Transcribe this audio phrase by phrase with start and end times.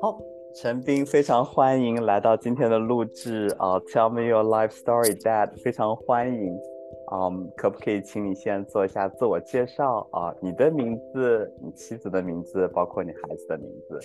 [0.00, 0.18] 好，
[0.54, 6.58] 陈斌，非常欢迎来到今天的录制啊！Tell me your life story, Dad，非常欢迎。
[7.12, 10.34] 嗯，可不可以请你先做一下自我介绍啊？
[10.40, 13.98] 你的名字、你妻子的名字，包括你孩子的名字。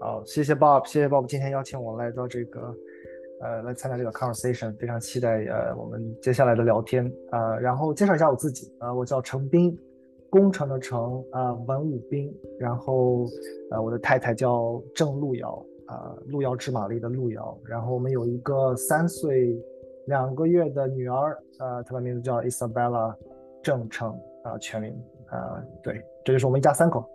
[0.00, 2.74] 好，谢谢 Bob，谢谢 Bob 今天邀请我来到这个，
[3.40, 7.56] 呃，来参加这个 conversation，非常期待呃我们接下来的聊天啊。
[7.56, 9.78] 然后介绍一下我自己啊，我叫程斌。
[10.30, 13.26] 工程的程啊，文武兵，然后
[13.72, 19.60] 呃，我的太太叫郑路遥啊，路遥知马力的路遥，然后我们有一个三岁
[20.06, 23.14] 两个月的女儿，呃，她的名字叫 Isabella
[23.60, 24.10] 郑成
[24.44, 27.04] 啊，全名啊，对，这就是我们一家三口。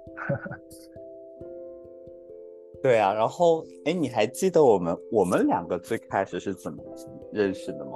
[2.83, 6.83] 对啊，然后哎，你还记得我们我们两个最开始是怎么
[7.31, 7.94] 认识的吗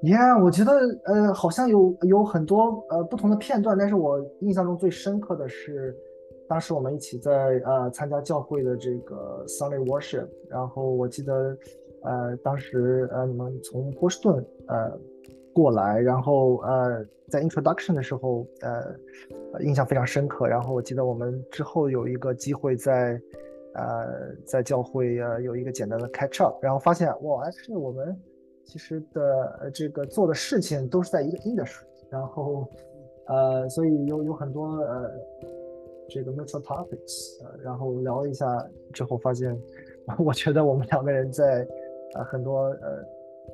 [0.00, 0.72] ？Yeah，我觉得
[1.06, 5.92] 呃好像有有很多呃不同的片段，但是我印象中最深刻的是，
[6.48, 11.58] 当时我们一起在呃参加教会的这个 Sunday worship，然后我记得
[12.04, 14.36] 呃当时呃你们从波士顿
[14.68, 14.96] 呃
[15.52, 18.94] 过来，然后呃在 introduction 的时候呃
[19.64, 23.20] 印象非常深刻，然后我记得我们之后有一个机会在
[23.74, 28.16] 呃在教会呃有一个简单的 catch up，然后发现哇，哎是我们。
[28.68, 32.68] 其实的这个做的事情都是在一个 industry，然后，
[33.26, 35.10] 呃，所以有有很多呃
[36.06, 38.46] 这个 mutual topics，呃，然后聊一下
[38.92, 39.58] 之后发现，
[40.18, 41.66] 我觉得我们两个人在
[42.14, 42.88] 呃很多呃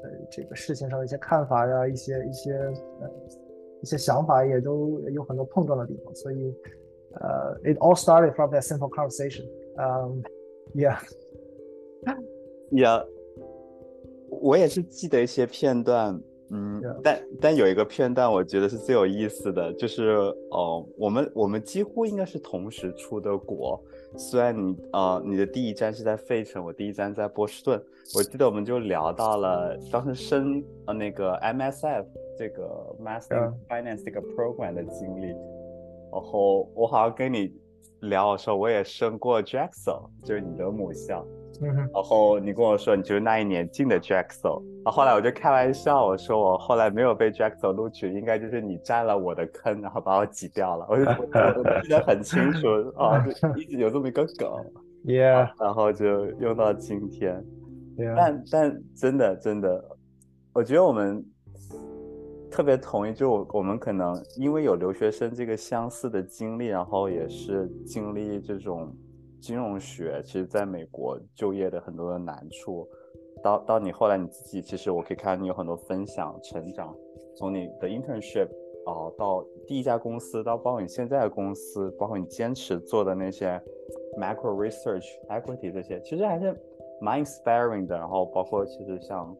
[0.02, 3.08] 呃这个事情上的一些看法呀，一些一些呃
[3.82, 6.52] 一些想法也都有很多碰撞的地方，所以
[7.20, 10.20] 呃，it all started from that simple conversation，嗯
[12.72, 13.06] ，yeah，yeah。
[14.44, 20.10] 我也是记得一些片段，嗯，但但有一个片段我觉得是最有意思的，就是
[20.50, 23.82] 哦，我们我们几乎应该是同时出的国，
[24.18, 27.82] 虽然你呃你的第一站是在费城，我第一站在波士顿，
[28.14, 32.04] 我记得我们就聊到了当时升呃那个 MSF
[32.36, 35.28] 这个 Master Finance 这个 program 的经历，
[36.12, 37.50] 然后我好像跟你
[38.00, 41.26] 聊的时候，我也升过 Jackson，就是你的母校。
[41.60, 44.62] 然后你跟我说，你就是那一年进的 Jackson。
[44.84, 50.86] 然后后来我就开玩笑，我说我后来没有被 Jackson 录取，应该就是你占了我的坑，然后把我挤掉了。
[50.88, 51.04] 我就
[51.82, 54.50] 记得很清楚啊，就一直有这么一个梗。
[55.04, 55.50] Yeah。
[55.58, 57.44] 然后就用到今天。
[58.16, 59.84] 但但真的真的，
[60.52, 61.24] 我觉得我们
[62.50, 68.94] 特别同意，就我我们可能因为有留学生这个相似的经历，然后也是经历这种。
[69.44, 72.88] 金融学其实在美国就业的很多的难处，
[73.42, 76.96] 到到你后来你自己，其实我可以看到你有很多分享成长，
[77.36, 78.48] 从你的 internship
[78.86, 83.60] 啊到第一家公司，到包括你现在的公司，包括你坚持做的那些
[84.18, 86.58] macro research equity 这些，其实还是
[87.02, 87.98] 蛮 inspiring 的。
[87.98, 89.30] 然后包括其实像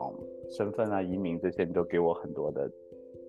[0.00, 2.66] 嗯身份啊移民这些，你都给我很多的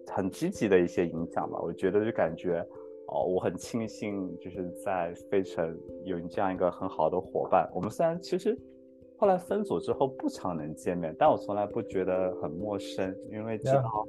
[0.07, 1.59] 很积极的一些影响吧。
[1.61, 2.65] 我觉得就感觉。
[3.11, 7.67] 哦，我很庆幸，就是在费城有你这样一个很好的伙伴。
[7.73, 8.57] 我们虽然其实
[9.17, 14.07] 后来分组之后不常能见面，但我从来不觉得很陌生，因为知道，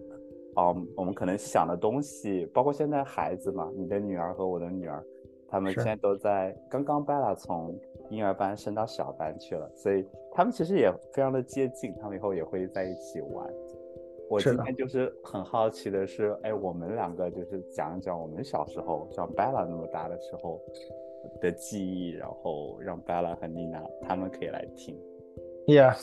[0.56, 5.03] 嗯，我们可能想的东西，包括现在孩子嘛，你的女儿和我的女儿，
[5.49, 7.75] 他们现在都在刚刚 Bella 从
[8.11, 13.50] 婴儿班升到小班去了，所以他们其实也非常的接近，他们以后也会在一起玩。
[14.31, 20.61] 我今天就是很好奇的是，哎，我们两个就是讲一讲我们小时候像 Bella 那么大的时候
[21.41, 24.97] 的记忆，然后让 Bella 和 Nina 他们可以来听。
[25.67, 25.97] Yeah，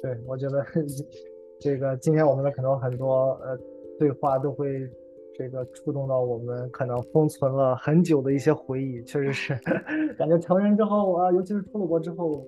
[0.00, 0.64] 对，我觉得
[1.58, 3.58] 这个今天我们的可能很多呃
[3.98, 4.88] 对话都会
[5.34, 9.58] 这个触动到我们可能封存了很久的一些回忆，确实是
[10.16, 12.46] 感觉成人之后啊，尤其是出了国之后。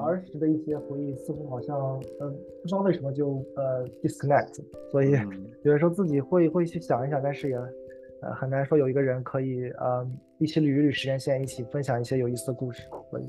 [0.00, 5.12] 儿时的一些回忆似乎好像，嗯，不知道为什么就呃 disconnect，所以
[5.62, 10.06] 有的时候自己会会去想一想，但是也呃很难说有一个人可以呃
[10.38, 13.26] 一起捋一捋时间线，一起分享一些有意思的故事，所以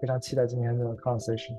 [0.00, 1.54] 非常期待今天的 conversation。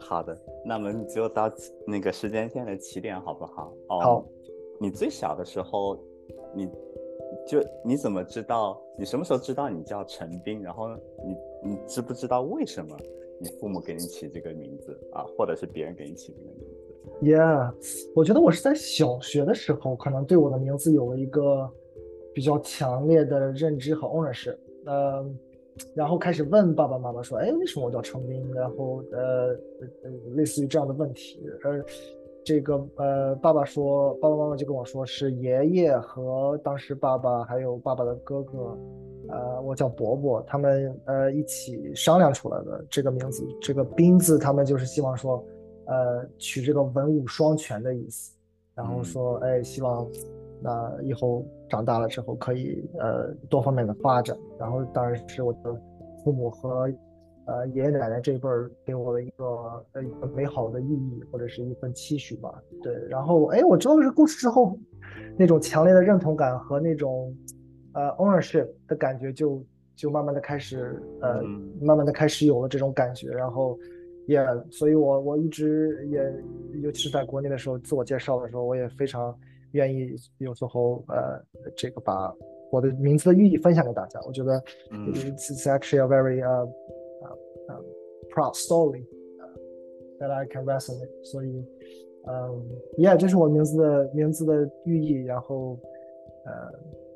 [0.00, 1.50] 好的，那我们就到
[1.86, 3.72] 那个时间线的起点好不好？
[3.88, 4.24] 好。
[4.80, 5.96] 你最小的时候，
[6.52, 6.68] 你
[7.46, 8.80] 就你怎么知道？
[8.98, 10.62] 你什么时候知道你叫陈斌？
[10.62, 10.88] 然后
[11.24, 11.36] 你
[11.70, 12.96] 你知不知道为什么？
[13.40, 16.84] 你父母给你起这个名字啊，或者是别人给你起这个名字
[17.22, 17.74] ？Yeah，
[18.14, 21.70] 我觉得我是在小学的时候，可能对我的名字有了一个
[22.32, 24.56] 比较强烈的认知和 ownership。
[24.86, 25.24] 呃，
[25.94, 29.48] 然后开始问爸爸妈妈说：“哎，为什么我叫程斌？”然后呃
[30.02, 31.46] 呃，类似于这样的问题。
[31.64, 31.84] 呃，
[32.44, 38.78] 这个呃，爸爸说，爸爸妈妈就跟我说是爷爷和当时爸爸还有爸爸的哥哥，
[39.34, 45.44] 呃，我叫伯伯，他们呃一起商量出来的这个名字，这个斌字，他们就是希望说，
[45.86, 48.32] 呃，取这个文武双全的意思，
[48.74, 50.06] 然后说，哎，希望
[50.62, 55.74] 那以后长大了之后可以呃多方面的发展，然后当然是我的
[56.22, 56.88] 父母和。
[57.46, 59.44] 呃，爷爷奶奶这一辈儿给我的一个
[59.92, 62.50] 呃一个美好的意义或者是一份期许吧。
[62.82, 64.78] 对，然后哎，我知道这个故事之后，
[65.36, 67.36] 那种强烈的认同感和那种
[67.94, 69.64] 呃 ownership 的感觉就
[69.96, 71.42] 就慢慢的开始呃
[71.80, 73.28] 慢慢的开始有了这种感觉。
[73.30, 73.78] 然后
[74.26, 79.36] 也，所以我我一直也尤其是在国内的时候，自我介绍的时候，我也非常
[79.72, 81.42] 愿意有时候呃
[81.76, 82.34] 这个把
[82.70, 84.20] 我的名字的寓意分享给大家。
[84.26, 86.68] 我觉得 it's actually a very 呃。
[88.30, 89.04] proud story
[90.18, 91.64] that I can resonate，所以，
[92.26, 92.66] 嗯
[92.98, 95.22] ，Yeah，这是我名字的名字的寓意。
[95.22, 95.78] 然后，
[96.44, 96.52] 呃，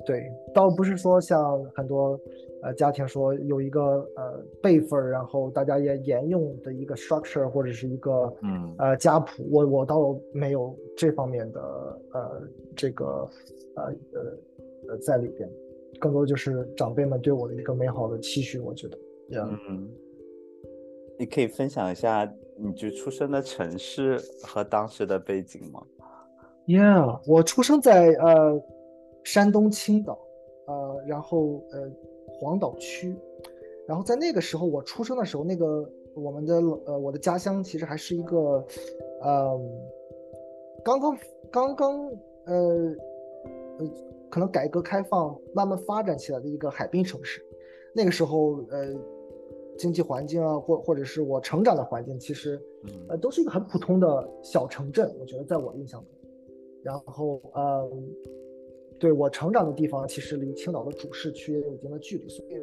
[0.09, 2.19] 对，倒不是说像很多
[2.63, 3.81] 呃家庭说有一个
[4.15, 9.47] 呃辈分，然后大家也沿用的一个 structure 或者是一个嗯呃家谱。
[9.51, 11.61] 我我倒没有这方面的
[12.13, 12.41] 呃
[12.75, 13.05] 这个
[13.75, 14.21] 呃呃
[14.87, 15.47] 呃在里边，
[15.99, 18.57] 更多就是长辈们对我的一个美好的期许。
[18.57, 18.97] 我觉得
[19.29, 19.87] ，Yeah。
[21.19, 25.83] 你可以分享一下你就出生的城市和当时的背景吗
[26.65, 28.59] ？Yeah，我出生在呃
[29.23, 30.19] 山东青岛，
[30.65, 31.91] 呃，然后呃
[32.27, 33.15] 黄岛区，
[33.87, 36.55] 然后在那个时候我出生的时候，那个我们的
[36.85, 38.65] 呃我的家乡其实还是一个
[39.21, 39.59] 呃
[40.83, 41.17] 刚刚
[41.51, 42.11] 刚刚
[42.45, 42.95] 呃
[43.77, 43.91] 呃
[44.29, 47.41] 可能改革开放慢慢发展起来的一个海滨城市，
[47.93, 48.95] 那个时候呃。
[49.77, 52.61] 经济环境啊，或或者是我成长的环境，其实，
[53.07, 55.09] 呃，都是一个很普通的小城镇。
[55.17, 56.09] 我觉得在我印象中，
[56.83, 57.89] 然后，呃，
[58.99, 62.53] 对我成长的地方，其实离青岛的主市区也有一定的距离，所以，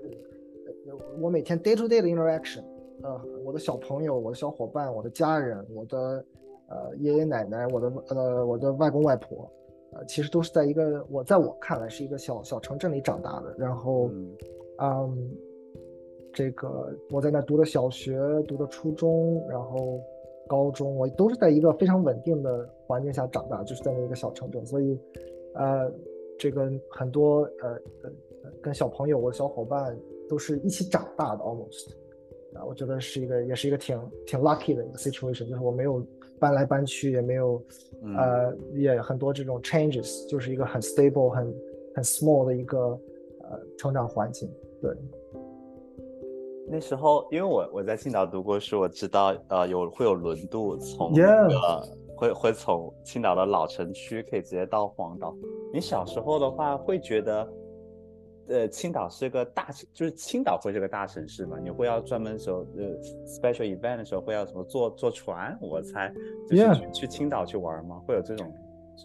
[0.88, 2.62] 呃，我每天 day to day 的 interaction，
[3.02, 6.24] 呃，我的小朋友、我的小伙伴、我的家人、我的
[6.68, 9.50] 呃爷爷奶奶、我的呃我的外公外婆，
[9.94, 13.54] 呃，其实都是在一个我在我看来是一个小小城镇里长大的。
[13.58, 14.10] 然后，
[14.78, 15.30] 嗯。
[16.32, 19.98] 这个我在那读的小学，读的初中，然后
[20.46, 25.00] 高中，我都是在一个非常稳定的环境下长大，就是在那一个小城镇，所以，
[25.54, 25.90] 呃，
[26.38, 27.70] 这个很多呃
[28.04, 29.96] 呃跟小朋友、我的小伙伴
[30.28, 31.90] 都是一起长大的，almost，
[32.54, 36.04] 啊，我觉得是一个也是一个挺挺 lucky 的一个 situation，就是我没有
[36.38, 37.62] 搬来搬去，也没有，
[38.16, 41.54] 呃，也很多这种 changes，就是一个很 stable、很
[41.94, 42.78] 很 small 的一个
[43.40, 44.48] 呃成长环境，
[44.80, 44.90] 对。
[46.68, 51.48] 那时候，因为我我在青岛读过书，我知道呃有会有轮渡从呃
[52.16, 55.36] 会会从青岛的老城区可以直接到黄岛。
[55.72, 57.52] 你小时候的话会觉得，
[58.48, 61.58] 呃青岛是个大城，就是青岛会是个大城市嘛？
[61.62, 62.96] 你会要专门时候呃
[63.26, 65.56] special event 的时候会要什么坐坐船？
[65.60, 66.12] 我猜
[66.48, 68.00] 就是去去青岛去玩吗？
[68.06, 68.50] 会有这种？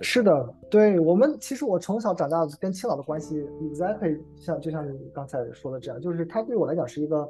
[0.02, 7.30] 是的，对我们其实我从小长大跟青岛的关系 exactly 像就像你刚才说的这样，就是它对我来讲是一个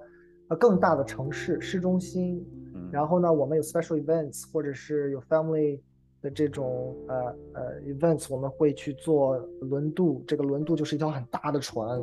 [0.49, 0.55] 呃。
[0.57, 2.45] 更大的城市市中心，
[2.91, 5.79] 然后呢，我们有 special events，或者是有 family
[6.21, 7.15] 的这种呃
[7.53, 10.23] 呃 events，我们会去做轮渡。
[10.27, 11.99] 这个轮渡就是一条很大的船，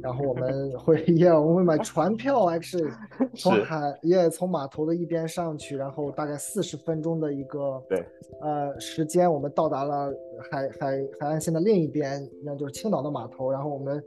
[0.00, 2.90] 然后我们 会耶，我们会买船票，actually
[3.36, 8.04] 从海耶从码头的一边上去，然后大概四十分钟的一个对
[8.40, 10.10] 呃时间，我们到达了
[10.50, 13.50] 海海海岸线的另一边，那就是青岛的码头。
[13.50, 14.02] 然后我们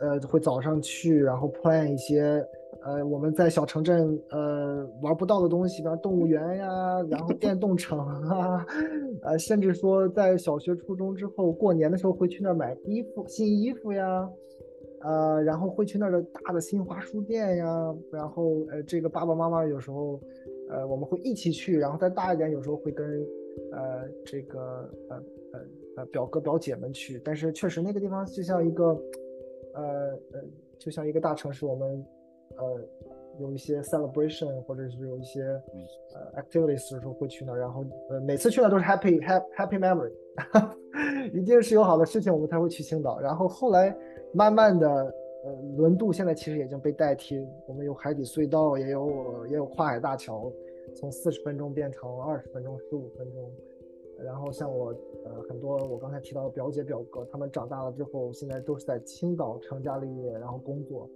[0.00, 2.42] 呃会早上去，然后 plan 一些。
[2.84, 8.64] 呃，我们在小城镇，呃，玩不到的东西，比方动物园呀，然后电动城啊，
[9.22, 14.30] 呃，甚至说在小学、初中之后，过年的时候会去那儿买衣服、新衣服呀，
[15.00, 20.20] 呃，然后会去那儿的大的新华书店呀，然后呃，这个爸爸妈妈有时候，
[20.70, 23.06] 呃，我们会一起去，然后再大一点，有时候会跟，
[23.72, 25.16] 呃，这个呃
[25.52, 25.60] 呃
[25.96, 28.84] 呃表哥表姐们去，但是确实那个地方就像一个，
[29.74, 29.82] 呃
[30.32, 30.40] 呃，
[30.78, 32.06] 就像一个大城市，我们。
[32.56, 32.80] 呃，
[33.38, 35.42] 有一些 celebration 或者是有一些
[36.14, 40.12] 呃 activities 的时候会去那儿，然后呃每次去那都是 happy happy happy memory，
[41.32, 43.20] 一定是有好的事情我们才会去青岛。
[43.20, 43.96] 然后后来
[44.32, 44.88] 慢慢的
[45.44, 50.50] 呃轮渡现在其实已经被代替，我们有海底隧道，也有也有跨海大桥，
[50.96, 53.50] 从四十分钟变成二十分钟、十五分钟。
[54.24, 54.88] 然后像我
[55.24, 61.08] 呃很多我刚才提到的表姐表哥，他们长大了之后现在都是在青岛成家立业，然后工作。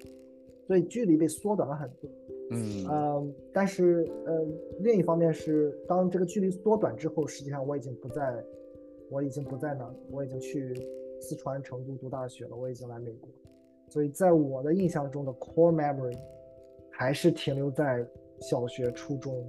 [0.66, 2.10] 所以距离被缩短了很多。
[2.50, 4.46] 嗯嗯，但是呃，
[4.80, 8.44] 另一方面是，当这个距离缩短之后，实际上我已经不在，
[9.10, 10.74] 我已经不在那，我已经去
[11.20, 13.30] 四川成都读大学了，我已经来美国，
[13.88, 16.18] 所以在我的印象中的 core memory
[16.90, 18.06] 还是停留在
[18.38, 19.46] 小学、初中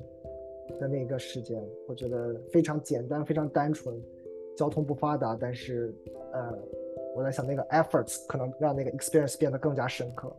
[0.79, 4.01] 的那个时间，我觉得非常简单，非常单纯，
[4.55, 5.93] 交通不发达，但是
[6.31, 6.57] 呃，
[7.17, 10.33] 我在想那个 efforts 可能让那个 experience 变得更加深刻。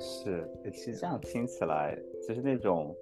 [0.00, 1.94] 是，其实这样听起来，
[2.26, 2.96] 就是那种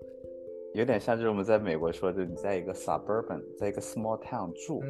[0.74, 4.82] 有点像，就是我们在美国说，就你在一个 suburban，在一个 small town 住，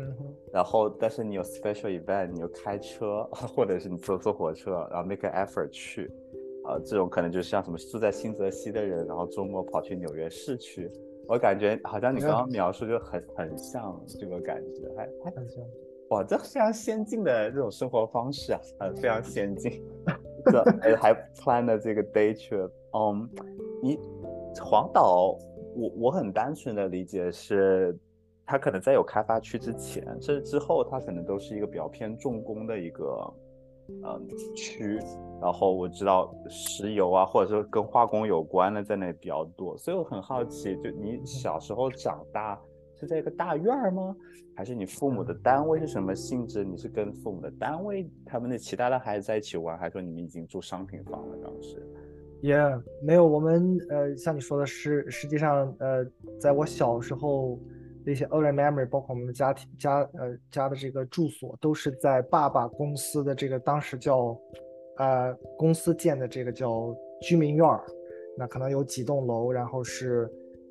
[0.51, 3.25] 然后但是你有 special event，你又开车，
[3.55, 6.11] 或者是你坐坐火车，然后 make an effort 去，
[6.67, 10.91] 呃，这种可能就像什么住在新泽西的人，然后周末跑去纽约市区，
[11.29, 15.63] 我感觉好像你刚刚描述就很很像这个感觉，还还很像，
[16.09, 19.85] 哇，这非常先进的这种生活方式啊，呃，非常先进。
[20.51, 23.29] 这还 plan 的这个 day trip，嗯，
[23.83, 23.99] 你
[24.61, 25.39] 黄岛，
[25.75, 27.97] 我我很单纯的理解是，
[28.45, 33.33] 它可能在有开发区之前，甚至之后，它可能都是一个比较偏重工的一个
[33.89, 34.99] 嗯区，
[35.41, 42.61] 然后我知道石油啊，或者说跟化工有关的在那里比较多，所以我很好奇，就你小时候长大。
[43.01, 44.17] 是在一个大院儿吗？
[44.55, 46.65] 还是你父母的单位是什么性质？
[46.65, 51.37] 你是跟父母的单位他们的其他的孩子在一起玩，还是说你们已经住商品房了？
[51.41, 51.81] 当时
[52.43, 56.05] ，Yeah，没有，我们呃，像你说的是，实际上呃，
[56.41, 57.57] 在我小时候
[58.05, 64.37] 那些 early memory，包括我们的家庭家呃家的这个住所，都是在爸爸公司的这个当时叫
[64.97, 67.85] 呃公司建的这个叫居民院儿，
[68.37, 70.29] 那可能有几栋楼，然后是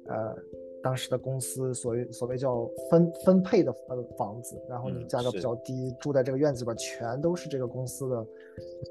[0.07, 0.35] 呃。
[0.83, 8.27] 当时的公司所谓所谓叫分分配的呃房子，然后你价格比较低，住在这个院子里边全都是这个公司的，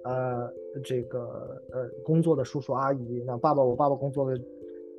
[0.04, 0.52] 呃，
[0.84, 1.20] 这个
[1.72, 3.22] 呃工作的叔叔阿姨。
[3.24, 4.40] 那爸爸我爸爸工作的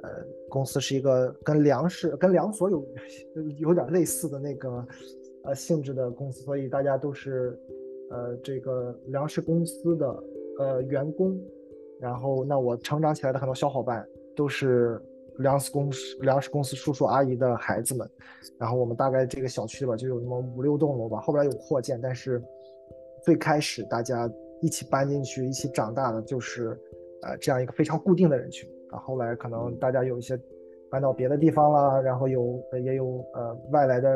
[0.01, 0.09] 呃
[0.49, 2.83] 公司是一个跟粮食跟粮所有
[3.57, 4.87] 有点类似的那个
[5.43, 7.59] 呃性质的公司，所以大家都是
[8.09, 10.23] 呃这个粮食公司的
[10.59, 11.39] 呃员工。
[11.99, 14.99] 然后那我成长起来的很多小伙伴都是。
[15.39, 18.09] 粮食公司、粮食公司叔叔阿姨的孩子们，
[18.59, 22.41] 然后我们大概这个小区里边就有那么五六栋楼吧，后边有扩建，但是
[23.23, 24.29] 最开始大家
[24.61, 26.79] 一起搬进去、一起长大的就是
[27.23, 28.99] 呃这样一个非常固定的人群啊。
[28.99, 30.39] 后来可能大家有一些
[30.89, 34.09] 搬到别的地方了，然后有也有呃外来的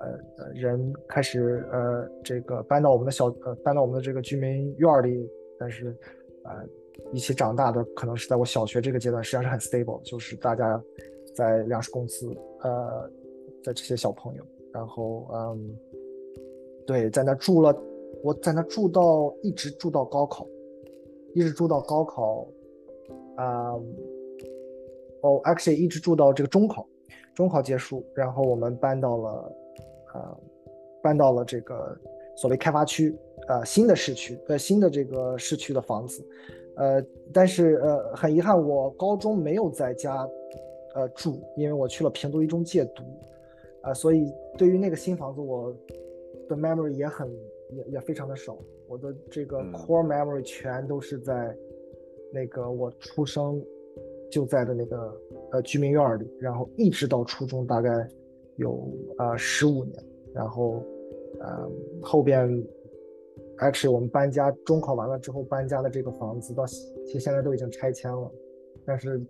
[0.00, 5.28] 呃人开始呃这个搬到我们的小呃搬到我们的这个居民院里，
[5.58, 5.96] 但是
[6.44, 6.62] 啊。
[7.10, 10.82] 一起长大的可能是在我小学这个阶段，实际上是很 stable，就是大家
[11.34, 13.10] 在粮食公司，呃，
[13.62, 15.76] 在这些小朋友，然后嗯，
[16.86, 17.74] 对，在那住了，
[18.22, 20.46] 我在那住到一直住到高考，
[21.34, 22.46] 一直住到高考，
[23.36, 23.72] 啊，
[25.22, 26.86] 哦，actually 一直住到这个中考，
[27.34, 29.56] 中考结束，然后我们搬到了，
[30.14, 30.40] 呃，
[31.02, 31.98] 搬到了这个
[32.36, 33.16] 所谓开发区，
[33.52, 36.24] 呃，新的市区，呃，新的这个市区的房子。
[36.76, 37.04] 呃，
[37.34, 40.26] 但是呃，很遗憾，我高中没有在家，
[40.94, 43.02] 呃住，因为我去了平度一中借读，
[43.82, 45.70] 啊，所以对于那个新房子，我
[46.48, 47.30] 的 memory 也很
[47.72, 48.56] 也也非常的少，
[48.88, 51.54] 我的这个 core memory 全都是在
[52.32, 53.62] 那个我出生
[54.30, 58.08] 就在的那个呃居民院里，然后一直到初中大概
[58.56, 60.82] 有呃十五年，然后
[61.38, 62.48] 呃后边。
[63.62, 68.30] Actually 我们搬家，中考完了之后搬家的这个房子，到其实现在都已经拆迁了。
[68.84, 69.20] 但是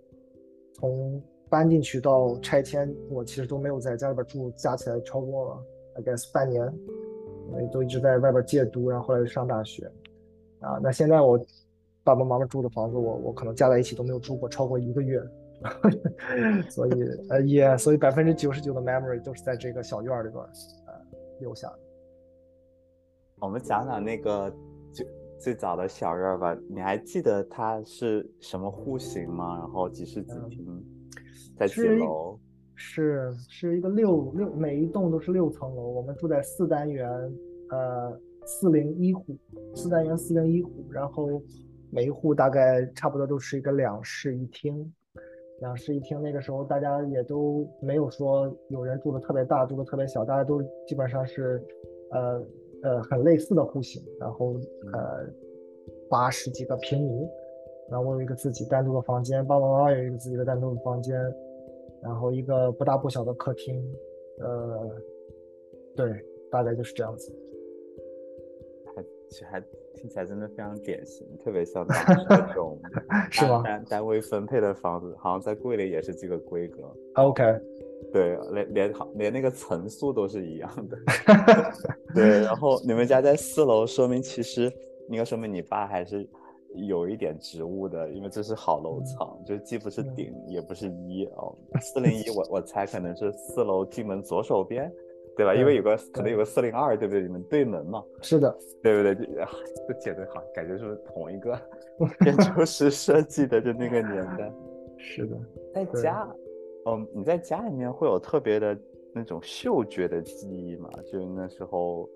[0.73, 5.63] 从搬进去到拆迁，我其实都没有在家里边住，加起来超过了
[5.95, 6.65] I guess 半年，
[7.49, 9.85] 因为都一直在外边借读，然后后来上大学。
[10.59, 11.37] 啊，那现在我
[12.03, 15.21] 爸爸妈妈住的房子，我我可能加在一起都没有住过超过一个月，
[16.71, 16.91] 所以
[17.29, 20.43] 呃也，所以百分之九十九的 memory 都是在这个小院里边
[20.87, 20.93] 呃
[21.39, 21.79] 留下的。
[23.43, 24.49] 我们讲讲那个
[24.93, 25.05] 最
[25.37, 29.57] 最早的小院吧，你还记得它是什么户型吗？
[29.57, 30.65] 然后几室几厅，
[31.57, 32.39] 在几楼？
[32.73, 35.89] 是是一个六六，每一栋都是六层楼。
[35.89, 37.05] 我们住在四单元，
[37.69, 39.37] 呃，四零一户，
[39.75, 40.71] 四单元四零一户。
[40.89, 41.27] 然后
[41.91, 44.89] 每一户大概差不多都是一个两室一厅，
[45.59, 46.21] 两室一厅。
[46.21, 51.61] 那个时候大家也都没有说有人住的特别大，住的特别小，大家都基本上是，
[52.11, 52.41] 呃。
[52.83, 54.53] 呃，很类似的户型，然后
[54.93, 55.25] 呃，
[56.09, 57.27] 八十几个平米，
[57.89, 61.17] 然后我有一个自己单独的房间，爸爸妈妈有一个自己的单独的房间，
[62.01, 63.81] 然后一个不大不小的客厅，
[64.39, 64.89] 呃，
[65.95, 66.13] 对，
[66.51, 67.33] 大概就是这样子。
[68.95, 69.61] 还其实还
[69.95, 72.77] 听起来真的非常典型，特别像 那种
[73.31, 73.63] 是吗？
[73.63, 76.81] 单单位分配的房子，好像在桂林也是这个规格。
[77.15, 77.43] OK，
[78.13, 80.97] 对，连连好连那个层数都是一样的。
[82.13, 84.71] 对，然后你们家在四楼，说明其实
[85.09, 86.25] 应该说明你爸还是
[86.87, 91.53] 有一点职务的，因为这是好楼层，就既不是顶也不是一哦。
[91.81, 94.89] 四零一，我我猜可能是四楼进门左手边。
[95.35, 95.55] 对吧？
[95.55, 97.23] 因为有个可能有个四零二，对不对？
[97.23, 98.03] 你们对门嘛？
[98.21, 99.15] 是的，对不对？
[99.87, 101.59] 这 简直好，感觉是同一个
[102.19, 104.53] 建筑师设计的，就那个年代。
[104.95, 105.35] 是的，
[105.73, 106.31] 在家，
[106.85, 108.77] 嗯，你在家里面会有特别的
[109.13, 110.89] 那种嗅觉的记忆吗？
[111.11, 112.09] 就是那时候，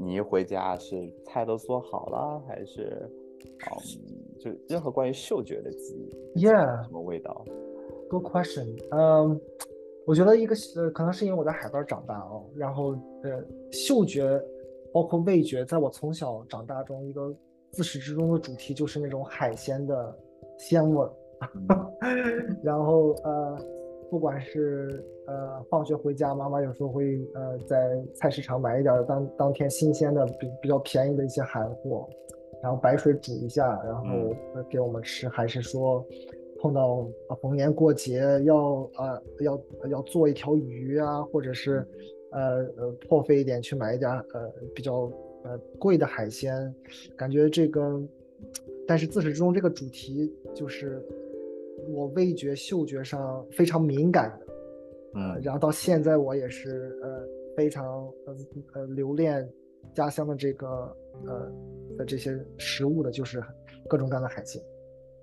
[0.00, 3.10] 你一回家是菜都做好了，还是，
[3.40, 5.94] 嗯，就任何关于嗅觉的记
[6.34, 7.44] 忆？Yeah，什么味道
[8.10, 9.40] ？Good question，嗯。
[10.06, 12.90] 我觉得一个呃，可能是因为我在海边长大哦，然后
[13.22, 14.38] 呃，嗅觉
[14.92, 17.34] 包括味觉，在我从小长大中一个
[17.70, 20.18] 自始至终的主题就是那种海鲜的
[20.58, 21.10] 鲜味儿。
[22.62, 23.58] 然后呃，
[24.14, 32.08] 不管是呃放学回家，妈妈有时候会呃在菜市场买一点当当天新鲜的比比较便宜的一些海货，
[32.62, 34.04] 然后白水煮一下，然后
[34.70, 36.06] 给我们吃，还是说。
[36.60, 41.86] 碰到啊逢年过节要呃要要做一条鱼啊，或者是
[42.30, 45.10] 呃呃破费一点去买一点呃比较
[45.42, 46.74] 呃贵的海鲜，
[47.18, 48.00] 感觉这个，
[48.86, 51.04] 但是自始至终这个主题就是
[51.88, 54.46] 我味觉嗅觉上非常敏感的，
[55.14, 57.26] 嗯，然后到现在我也是呃
[57.56, 58.36] 非常呃
[58.74, 59.48] 呃留恋
[59.94, 60.68] 家乡的这个
[61.26, 61.52] 呃
[61.96, 63.42] 的这些食物的，就是
[63.88, 64.62] 各种各样的海鲜。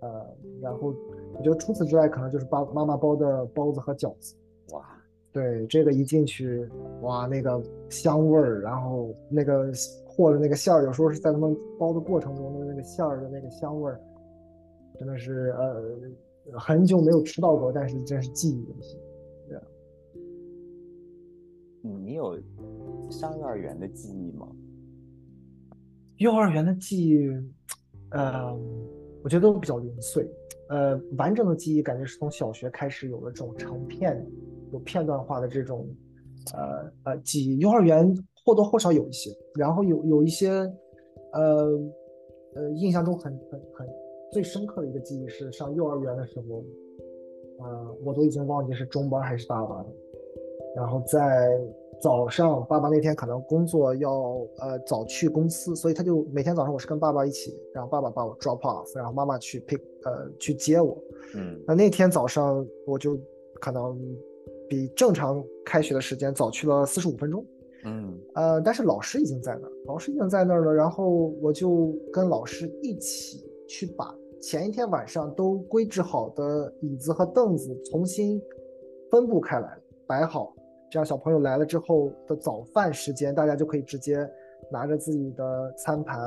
[0.02, 0.26] 呃，
[0.60, 0.94] 然后
[1.36, 4.36] 我觉得除此之外，可能就是爸妈妈包的包子和饺子。
[4.72, 4.84] 哇，
[5.32, 6.68] 对，这个一进去，
[7.02, 9.72] 哇，那个香味儿，然后那个
[10.08, 14.02] 和的那个馅儿，有时候是在他们包的过程中的那个馅儿的那个香味儿，
[14.98, 15.84] 真的是呃
[16.58, 19.00] 很久没有吃到过，但是真是记忆犹新。
[19.48, 19.64] 对啊，
[21.82, 22.40] 你有
[23.10, 24.48] 上幼儿园的记忆吗？
[26.18, 27.30] 幼儿园的记忆，
[28.12, 28.60] 呃。
[29.24, 30.28] 我觉得都比较零碎，
[30.70, 34.28] 呃，完整的记忆感觉是从小学开始有了这种成片、
[34.74, 35.88] 有片段化的这种，
[36.56, 37.60] 呃呃记忆。
[37.60, 38.12] 幼儿园
[38.44, 40.50] 或多或少有一些，然后有有一些，
[41.34, 41.80] 呃
[42.56, 43.88] 呃，印象中很很很
[44.32, 46.64] 最深刻的一个记忆是上幼儿园的时候，
[47.60, 49.88] 呃，我都已经忘记是中班还是大班了，
[50.76, 51.60] 然后在。
[52.02, 54.12] 早上，爸爸那天可能工作要
[54.58, 60.98] 呃早去公司，所以他就每天早上我是跟爸爸一起，然后爸爸把我 drop off，然后妈妈去 pick 呃去接我。
[61.36, 63.16] 嗯，那那天早上我就
[63.60, 63.96] 可能
[64.68, 67.46] 比正常开学的时间早去了四十五分钟。
[67.86, 71.08] 嗯，呃，但是老师已经在那儿，老师已经在那儿了，然后
[71.40, 78.42] 我就跟老师一起去把前一天晚上都规制好的椅子和凳子重新
[79.12, 79.78] 分布开来，
[80.08, 80.54] 摆好。
[80.90, 84.28] 这样小朋友来了之后的早饭时间，大家就可以直接
[84.72, 86.20] 拿着自己的餐盘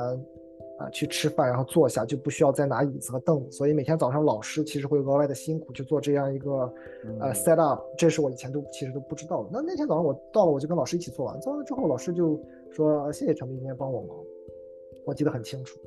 [0.79, 3.51] 啊去吃饭，然后坐下，就不需要再拿椅子和凳子。
[3.51, 6.73] 所以每天早上老师其实会额外的辛苦去做这样一个
[7.19, 9.49] 呃 set up，这是我以前都其实都不知道的。
[9.51, 14.17] 那那天早上我到了，我就跟老师一起做完，做完了之后老师就说谢谢陈斌今天帮我忙，
[15.05, 15.77] 我记得很清楚。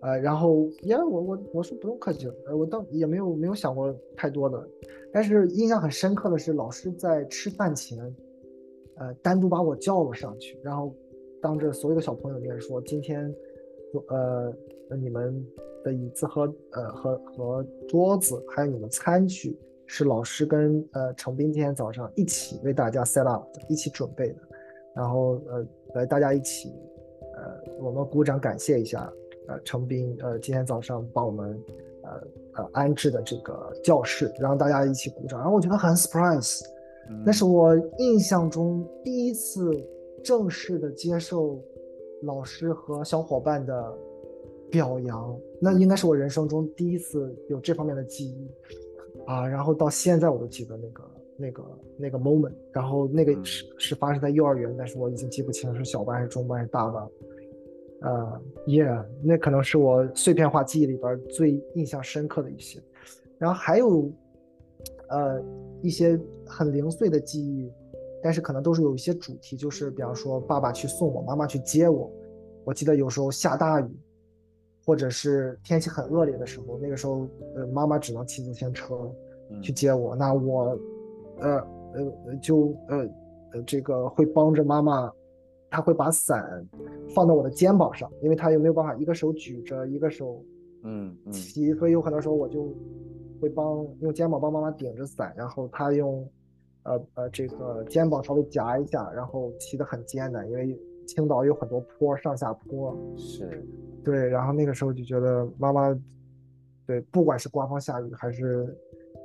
[0.00, 4.68] 呃，然后呀，我我我说不用客气，呃，我倒也没有没有想过太多的，
[5.12, 7.98] 但是印象很深刻的是，老师在吃饭前，
[8.96, 10.94] 呃，单独把我叫了上去，然后
[11.42, 13.34] 当着所有的小朋友面说，今天，
[14.08, 14.54] 呃，
[14.96, 15.44] 你们
[15.82, 24.36] 的椅子和呃和和桌子，还有你们餐具，是老师跟呃程斌今天早上一起为大家 set up，一起准备的，
[24.94, 26.72] 然后呃来大家一起，
[27.34, 29.12] 呃，我们鼓掌感谢一下。
[29.48, 31.58] 呃，程斌，呃，今天早上帮我们，
[32.02, 32.10] 呃
[32.56, 36.60] 呃安置的这个教室，让大家一起鼓掌，然后我觉得很 surprise，
[37.24, 39.70] 那是我印象中第一次
[40.22, 41.58] 正式的接受
[42.22, 43.98] 老师和小伙伴的
[44.70, 48.50] 表扬，那应该是我人生中第一次有这方面的记忆，
[49.26, 51.02] 啊，然后到现在我都记得那个
[51.38, 51.62] 那个
[51.96, 57.08] 那个 moment，然后那个是是发生在幼儿园，但是我已经记不清是小班还是中班还是大班。
[58.00, 62.80] 呃，Yeah，那可能是我碎片化记忆里边最印象深刻的一些，
[63.38, 64.08] 然后还有，
[65.08, 65.42] 呃，
[65.82, 67.72] 一些很零碎的记忆，
[68.22, 72.08] 但是可能都是有一些主题，就是比方说爸爸去送我，妈妈去接我。
[72.64, 73.90] 我记得有时候下大雨，
[74.86, 79.10] 或者是天气很恶劣的时候，那个时候，呃，妈妈只能骑自行车
[79.60, 80.78] 去接我，那我，
[81.40, 83.08] 呃呃就呃
[83.54, 85.12] 呃这个会帮着妈妈。
[85.70, 86.66] 他会把伞
[87.14, 90.42] 放到我的肩膀上，因为他又没有办法一个手举着，一个手
[90.82, 92.74] 嗯骑，所以有很多时候我就
[93.40, 96.26] 会帮用肩膀帮妈妈顶着伞，然后他用
[96.84, 102.96] 呃呃这个肩膀稍微夹一下，然后骑得很艰难，因为青岛有很多坡，上下坡。
[103.16, 103.62] 是，
[104.02, 105.94] 对，然后那个时候就觉得妈妈，
[106.86, 108.74] 对，不管是刮风下雨还是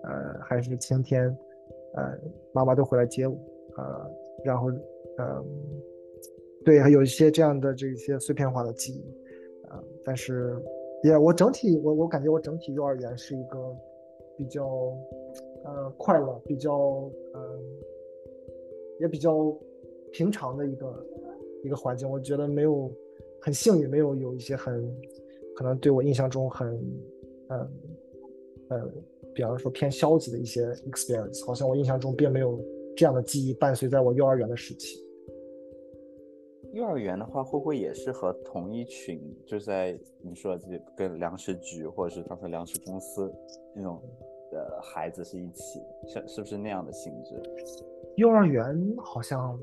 [0.03, 1.25] 呃还是晴天，
[1.95, 2.17] 呃，
[2.53, 3.37] 妈妈都回来接我，
[3.77, 4.11] 呃，
[4.43, 4.67] 然后
[5.17, 5.43] 呃。
[6.63, 10.55] 对，还有一些这样的这些碎片化的记忆，啊，但是，
[11.03, 13.75] 也我整体我我感觉我整体幼儿园是一个
[14.37, 14.65] 比较，
[15.65, 17.41] 呃，快乐，比较，嗯，
[19.01, 19.53] 也比较
[20.11, 21.05] 平常的一个
[21.65, 22.09] 一个环境。
[22.09, 22.89] 我觉得没有
[23.41, 24.89] 很幸运，没有有一些很
[25.55, 26.69] 可能对我印象中很，
[27.49, 27.71] 嗯，
[28.69, 28.89] 呃，
[29.33, 32.57] 比方说偏消极的一些 experience，好像我印象中并没有
[32.95, 35.02] 这样的记忆伴随在我幼儿园的时期。
[36.73, 43.31] 幼儿园的话，会不会也是和同一群，就在你说这跟粮食局或者是当时粮食公司
[43.75, 44.01] 那种
[44.51, 47.39] 的孩子是一起，是是不是那样的性质？
[48.15, 49.59] 幼儿园好像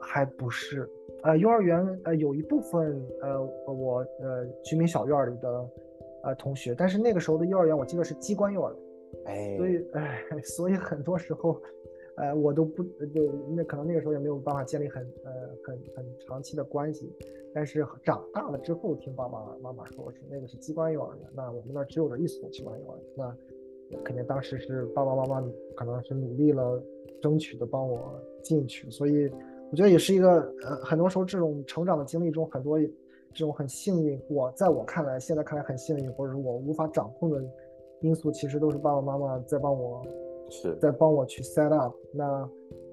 [0.00, 0.90] 还不是，
[1.22, 3.40] 呃，幼儿园呃有一部分呃
[3.72, 5.70] 我呃居民小院里的
[6.24, 8.74] 呃同学，但是那个时候的幼儿园我记得是机关幼儿
[9.26, 11.62] 园，哎，所以哎， 所以很多时候。
[12.16, 15.30] 呃，我都不就那可能那个时候也没有办法建立很呃
[15.64, 17.10] 很很长期的关系，
[17.54, 23.36] 但是长大了之后听爸爸妈妈说是那个是机关幼儿园，那我们那只有这一所机关幼儿园，
[23.90, 25.42] 那肯定当时是爸爸妈妈
[25.74, 26.82] 可能是努力了
[27.22, 29.30] 争取的帮我进去，所以
[29.70, 37.42] 我觉得也是一个呃很多时候这种成长的经历中很多这种很幸运，我在我看来现在看来很幸运或者是我无法掌控的
[38.02, 40.06] 因素，其实都是爸爸妈妈在帮我。
[40.52, 42.50] 是在帮我去 set up，那，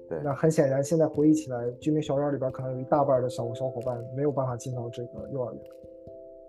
[0.08, 5.62] 对，那很显然，现在回忆起来，居民小院里边可能有一大半的小小伙伴没有办法进到这个幼儿园，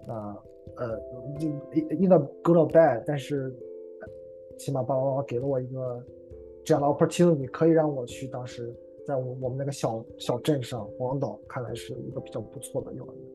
[0.08, 0.38] 那，
[0.78, 1.00] 呃，
[1.38, 3.54] 一一个 good or bad，但是
[4.58, 6.02] 起码爸爸妈妈给了我一个
[6.64, 8.74] 这样的 opportunity，可以让我去当时
[9.06, 13.26] 在我我们那个小小镇上黄岛，看来是一个比较不错的幼儿园。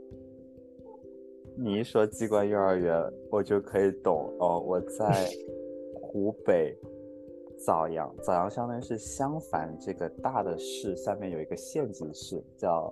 [1.59, 5.27] 你一说机关幼儿园，我就可以懂哦，我在
[5.95, 6.75] 湖北。
[7.64, 12.90] 枣阳，枣阳相当于是襄樊这个大的市下面有一个县级市，叫，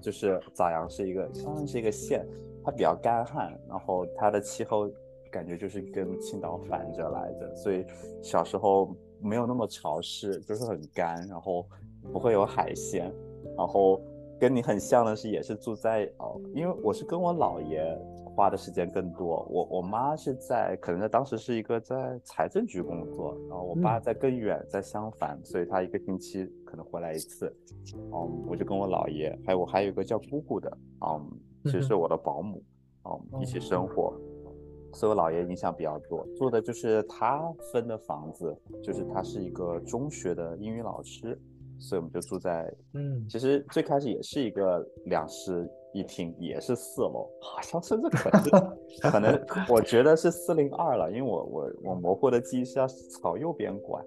[0.00, 2.26] 就是枣阳是一个相当于是一个县，
[2.64, 4.88] 它比较干旱，然后它的气候
[5.30, 7.84] 感觉就是跟青岛反着来的，所以
[8.22, 11.66] 小时候没有那么潮湿，就是很干，然后
[12.12, 13.12] 不会有海鲜，
[13.56, 14.00] 然后
[14.38, 17.98] 跟你很像的是也是住在哦，因为我是跟我姥爷。
[18.38, 19.44] 花的时间更多。
[19.50, 27.52] 我我妈是在，可能在当时是一个在财政局工作，然后我爸在更远，在襄樊，所以他一个星期可能回来一次。
[27.96, 31.28] 嗯，我就跟我姥爷，还有我还有一个叫姑姑的，嗯，
[31.64, 32.62] 其实是我的保姆，
[33.06, 34.16] 嗯，一起生活。
[34.92, 41.36] 所以我姥爷影响比较多，住的就是他分的房子，就是他是一个中学的英语老师，
[41.76, 45.68] 所以我们就住在，嗯，其实最开始也是一个两室。
[45.98, 48.76] 一听也是四楼，好像甚至可能
[49.10, 54.00] 可能，我觉得是四零二了，因为我我我模糊的记忆是要朝右边拐，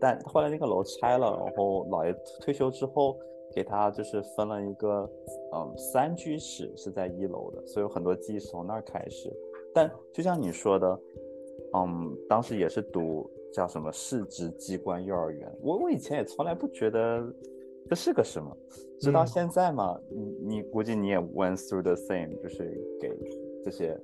[0.00, 3.16] 但后来那个楼拆了，然后姥爷退休之后
[3.54, 5.10] 给他就是分了一个
[5.54, 9.32] 嗯三居室是在一楼的，所以有很多记忆是从那儿开始。
[9.74, 11.00] 但就像你说的，
[11.74, 17.24] 嗯，当时也是读叫什么市直机关幼儿园，我我以前也从来不觉得。
[17.88, 18.56] 这是个什么？
[19.00, 22.64] 直到现在嘛，你你估计你也 went through the same，就是
[23.00, 23.10] 给
[23.64, 23.98] 这些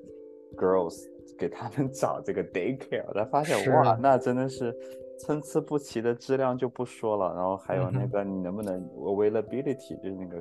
[0.57, 1.07] girls
[1.39, 4.77] 给他们 找这个 daycare，才发现哇，那真的是
[5.21, 10.41] 参差不齐的质量就不说了，然后还有那个你能不能 availability，就是那个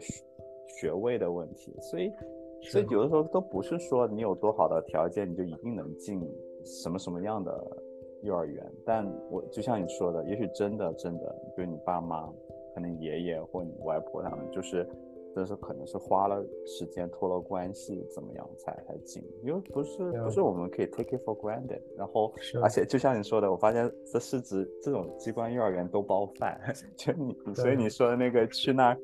[0.80, 2.12] 学位的问题，所以
[2.64, 6.20] 所以有的时候都不是说你有多好的条件你就一定能进
[6.66, 7.54] 什么什么样的
[8.24, 12.28] 幼儿园，但我就像你说的，也许真的真的，比如你爸妈。
[12.78, 14.88] 可能爷爷或你外婆他们就是，
[15.36, 21.82] 就是可能是花了时间托了关系怎么样才才进，因为不是不是我们可以 take it for granted。
[21.98, 26.62] 然后而且就像你说的，我发现这市值这种机关幼儿园都包饭，
[26.96, 28.98] 就你所以你说的那个去那儿，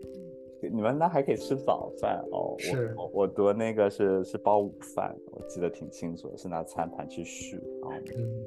[0.69, 2.55] 你们那还可以吃早饭哦。
[2.57, 7.89] 是，我我读那个是是包午饭，我记得挺清楚的，是拿餐盘去续啊。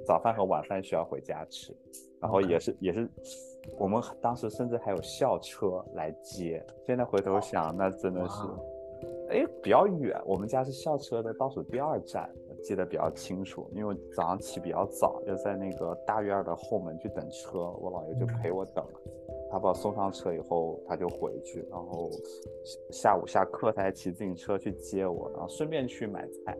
[0.05, 1.75] 早饭和晚饭需要回家吃，
[2.21, 3.09] 然后也是也是。
[3.79, 8.43] 我们当时甚至还有校车来接，现在回头想，那真的是，
[9.29, 10.17] 哎，比较远。
[10.25, 12.31] 我们家是校车的倒数第二站，
[12.63, 18.87] 记得比较清楚，因为早上起比较早，要在那个大院的后门去等车，我姥爷就陪我等。
[19.51, 22.11] 他把我送上车以后，他就回去，然后
[22.91, 26.57] 下午下课他还骑自行车去接我，然后顺便去买菜。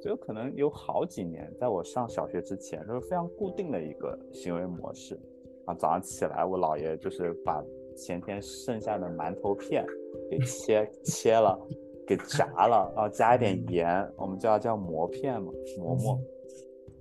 [0.00, 5.18] 就可能有好几年，在我上小学之前，都是非常固定的一个行为模式。
[5.64, 7.60] 啊，早上起来，我姥爷就是把
[7.96, 9.84] 前天剩下的馒头片
[10.30, 11.58] 给切切了，
[12.06, 16.20] 给炸了，然后加一点盐，我们叫叫馍片嘛，馍馍，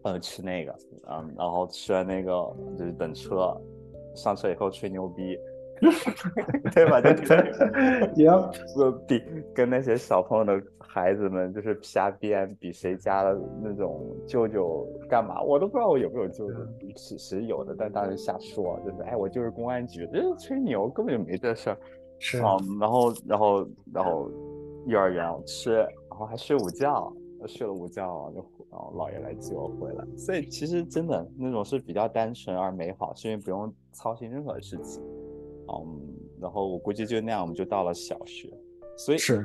[0.03, 0.75] 嗯，吃那个，
[1.07, 2.31] 嗯，然后吃完那个
[2.77, 3.55] 就是等车，
[4.17, 5.39] 上车以后吹牛逼。
[6.73, 6.99] 对吧？
[6.99, 7.09] 就
[8.15, 8.51] 也要
[9.07, 9.21] 比
[9.53, 15.39] 跟那些小朋友的孩子们就是瞎编，比谁家的那种舅舅干嘛？
[15.43, 16.55] 我都不知道我有没有舅舅，
[16.95, 21.77] 其实有的，但当时瞎说，就是哎，我就是公安局，这吹牛，根本就没这事儿。
[22.17, 24.31] 是啊，然后然后然后
[24.87, 27.13] 幼儿园吃，然后还睡午觉，
[27.45, 28.41] 睡了午觉就
[28.77, 30.05] 然后姥爷来接我回来。
[30.15, 35.01] 所以其实真的那种是比较单纯而美好，是因为不用操心任何事情。
[35.69, 35.99] 嗯，
[36.39, 38.53] 然后我估计就那样，我们就到了小学。
[38.95, 39.43] 所以是，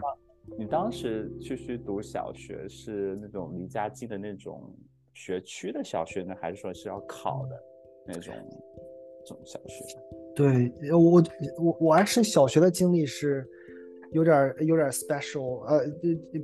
[0.58, 4.70] 你当时去去读小学是那种离家近的那种
[5.14, 7.62] 学区的小学呢，还是说是要考的
[8.06, 8.34] 那种
[9.24, 9.98] 这种小学？
[10.34, 11.22] 对我
[11.58, 13.46] 我我还是小学的经历是
[14.12, 15.84] 有点有点 special，呃，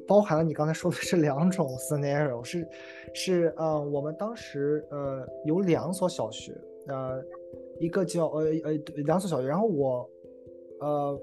[0.06, 2.68] 包含了你刚才说的这两种 scenario，是
[3.14, 6.52] 是呃，我们当时呃有两所小学，
[6.88, 7.22] 呃。
[7.80, 8.72] 一个叫呃呃
[9.04, 10.10] 两所小学，然后我，
[10.80, 11.20] 呃，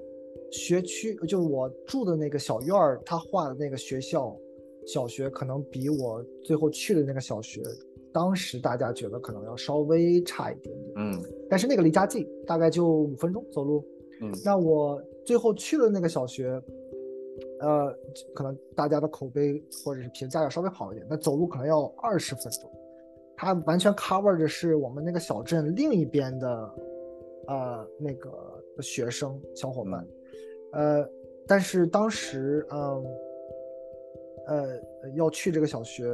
[0.50, 4.34] 学区就是我住的那个小院儿，他画的那个学校
[4.88, 7.62] 小学，可能比我最后去的那个小学，
[8.14, 13.86] 当时大家觉得可能要稍微差一点点，嗯，但是那个离家近，大概就五分钟走路，
[14.22, 16.62] 嗯，那我最后去的那个小学，
[17.60, 17.94] 呃，
[18.34, 22.72] 可能大家的口碑或者是评价要稍微好一点，那走路可能要二十分钟。
[23.38, 26.76] 它完全 cover 的是我们那个小镇另一边的，
[27.48, 28.32] 呃，那个
[28.82, 30.08] 学生小伙伴，
[30.72, 31.10] 呃，
[31.46, 33.06] 但是当时，嗯，
[34.48, 34.80] 呃，
[35.16, 36.06] 要去这个小学，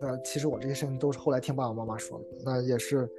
[0.00, 3.10] 呃，其实我这些事情都是后来听爸爸妈妈说的，那也是，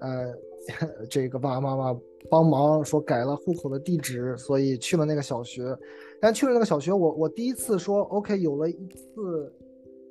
[0.00, 0.34] 呃，
[1.10, 5.76] 这个爸爸妈妈帮忙说改了户口的地址，所以去了那个小学，
[6.20, 9.52] 但去了那个小学，我我第一次说 OK，有了一次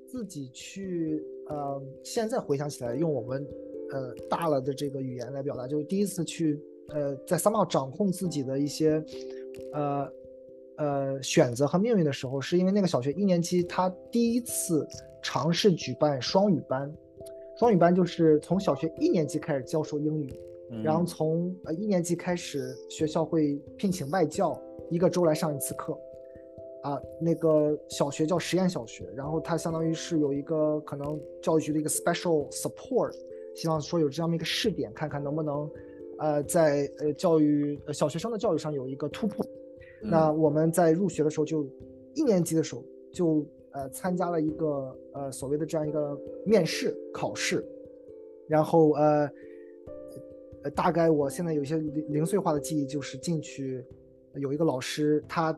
[0.08, 1.24] 自己去。
[1.50, 3.48] 呃，现在回想起来，用我们
[3.92, 9.02] 呃大了的这个语言来表达，就是第一次去呃在三茂掌控自己的一些
[9.72, 10.12] 呃
[10.76, 14.86] 呃选择和命运的时候，是因为那个小学一年级他第一次
[15.24, 16.94] 尝试举办双语班，
[17.58, 20.40] 双语班就是从小学一年级开始教授英语，
[20.84, 25.98] 然后从呃一年级开始学校会聘请外教一个周来上一次课。
[26.84, 33.12] 啊，那个小学叫实验小学，然后它相当于是有一个可能教育局的一个 special support，
[33.56, 35.70] 希望说有这样的一个试点，看看能不能，
[36.20, 39.46] 呃，在呃教育呃小学生的教育上有一个突破。
[40.02, 41.68] 那我们在入学的时候就
[42.14, 43.44] 一年级的时候就
[43.78, 47.64] 呃参加了一个呃所谓的这样一个面试考试，
[48.48, 49.30] 然后呃
[50.64, 53.86] 呃大概我现在有些零零碎化的记忆，就是进去
[54.36, 55.58] 有一个老师他。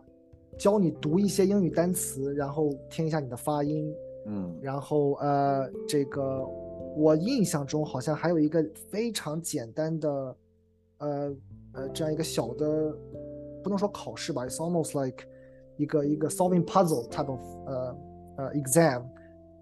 [0.57, 3.93] 教你读一些英语单词，然后听一下你的发音，
[4.25, 6.45] 嗯，然后呃，这个
[6.97, 10.35] 我印象中好像还有一个非常简单的，
[10.97, 11.35] 呃
[11.73, 12.93] 呃，这样一个小的，
[13.63, 15.23] 不能说考试吧，it's almost like
[15.77, 17.95] 一个一个 solving puzzle type of 呃
[18.39, 19.03] 呃 exam，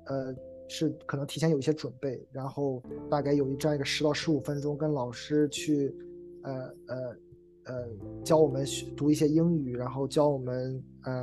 [0.05, 0.33] 呃
[0.69, 5.93] 是可能提前有一些准备，然后大概有一这样一个十到十五分钟，跟老师去，
[6.43, 6.53] 呃
[6.87, 7.17] 呃。
[7.69, 7.85] 呃，
[8.23, 11.13] 教我们读一些英语，然后教我们呃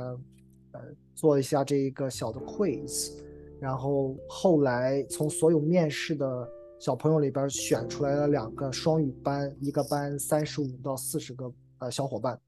[0.73, 0.81] 呃
[1.15, 3.17] 做一下这一个小的 quiz，
[3.59, 12.39] 然后后来从所有面试的小朋友里边选出来了两个双语班，一个班三十五到四十个呃小伙伴，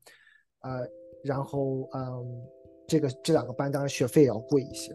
[0.62, 0.88] 呃，
[1.24, 2.48] 然后嗯，
[2.88, 4.92] 这个这两个班当然学费也要贵一些，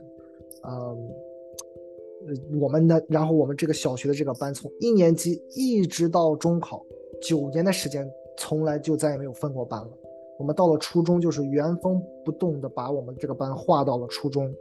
[0.66, 6.84] 嗯，我们的然后我们这个小学的这个班从一年级一直到中考
[7.20, 8.10] 九年的时间。
[8.38, 9.90] 从来就再也没有分过班了。
[10.38, 14.52] 我们到了初中，就是原封不动的把我们这个班划到了初中，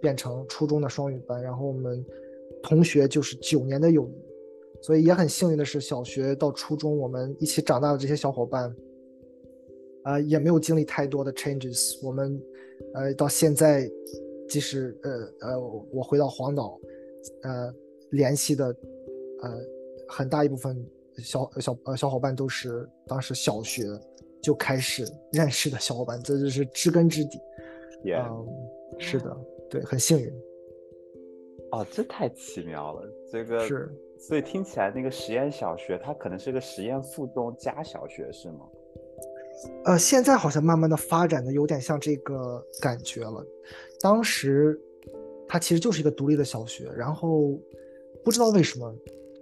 [0.00, 1.42] 变成初中的双语班。
[1.42, 2.04] 然后我们
[2.62, 4.22] 同学就是九年的友谊，
[4.82, 8.76] 所以也很幸运的是，小学到初中我们一起长大的这些小伙伴，
[10.02, 11.98] 啊，也没有经历太多的 changes。
[12.06, 12.40] 我们
[12.94, 13.90] 呃到现在，
[14.48, 15.60] 即使呃呃
[15.92, 16.78] 我回到黄岛，
[17.42, 17.74] 呃
[18.10, 18.66] 联系的
[19.42, 19.50] 呃
[20.08, 20.84] 很大一部分。
[21.18, 23.84] 小小呃小伙伴都是当时小学
[24.42, 27.40] 就开始 认识的小伙伴，这就是知根知底。
[28.04, 28.46] 嗯，
[28.98, 29.34] 是的，
[29.70, 30.30] 对，很幸运。
[31.72, 38.68] 哦，这太奇妙了，这个是，所以听起来那个实验小学它可能是个实验附中加小学是吗？
[39.84, 43.44] 呃，现在好像慢慢的发展的有点像这个感觉了。
[44.00, 44.78] 当时
[45.48, 47.58] 它其实就是一个独立的小学，然后
[48.22, 48.94] 不知道为什么，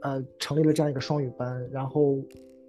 [0.03, 1.69] 呃，成立了这样一个双语班。
[1.73, 2.19] 然后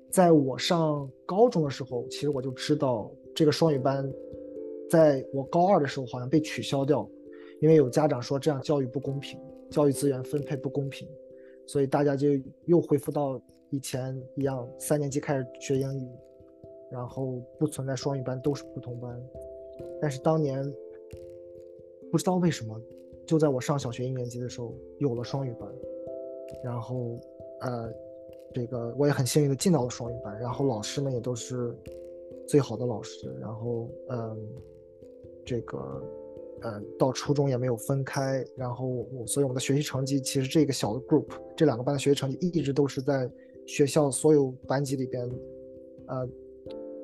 [0.09, 4.09] 在我上高中的时候，其实我就知道这个双语班，
[4.89, 7.07] 在我高二的时候好像被取消掉，
[7.61, 11.07] 因为有家长说这样教育不公平，教育资源分配不公平，
[11.67, 12.29] 所以大家就
[12.65, 16.07] 又恢复到以前一样，三年级开始学英语。
[16.91, 19.21] 然后不存在双语班，都是普通班。
[20.01, 20.63] 但是当年
[22.11, 22.79] 不知道为什么，
[23.25, 25.69] 就在我上小学一年级的时候有了双语班。
[26.63, 27.19] 然后，
[27.61, 27.91] 呃，
[28.53, 30.39] 这个我也很幸运的进到了双语班。
[30.39, 31.75] 然后老师们也都是
[32.47, 33.33] 最好的老师。
[33.41, 34.47] 然后，嗯，
[35.43, 35.77] 这个，
[36.61, 38.45] 呃，到初中也没有分开。
[38.55, 41.25] 然后，我所以我们的学习成绩其实这个小的 group
[41.57, 43.29] 这两个班的学习成绩一直都是在
[43.65, 45.29] 学校所有班级里边，
[46.07, 46.29] 呃。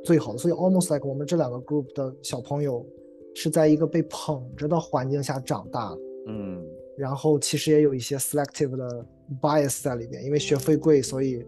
[0.04, 2.86] 最好的，所以 almost like 我们这两个 group 的小朋友
[3.36, 5.96] 是在一个被捧着的环境下长大，
[6.28, 6.66] 嗯，
[6.98, 9.06] 然后其实也有一些 selective 的
[9.42, 11.46] bias 在里边，因为学费贵，所以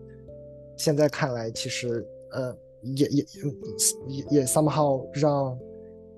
[0.78, 3.26] 现在看来其实呃也也
[4.08, 5.58] 也也 somehow 让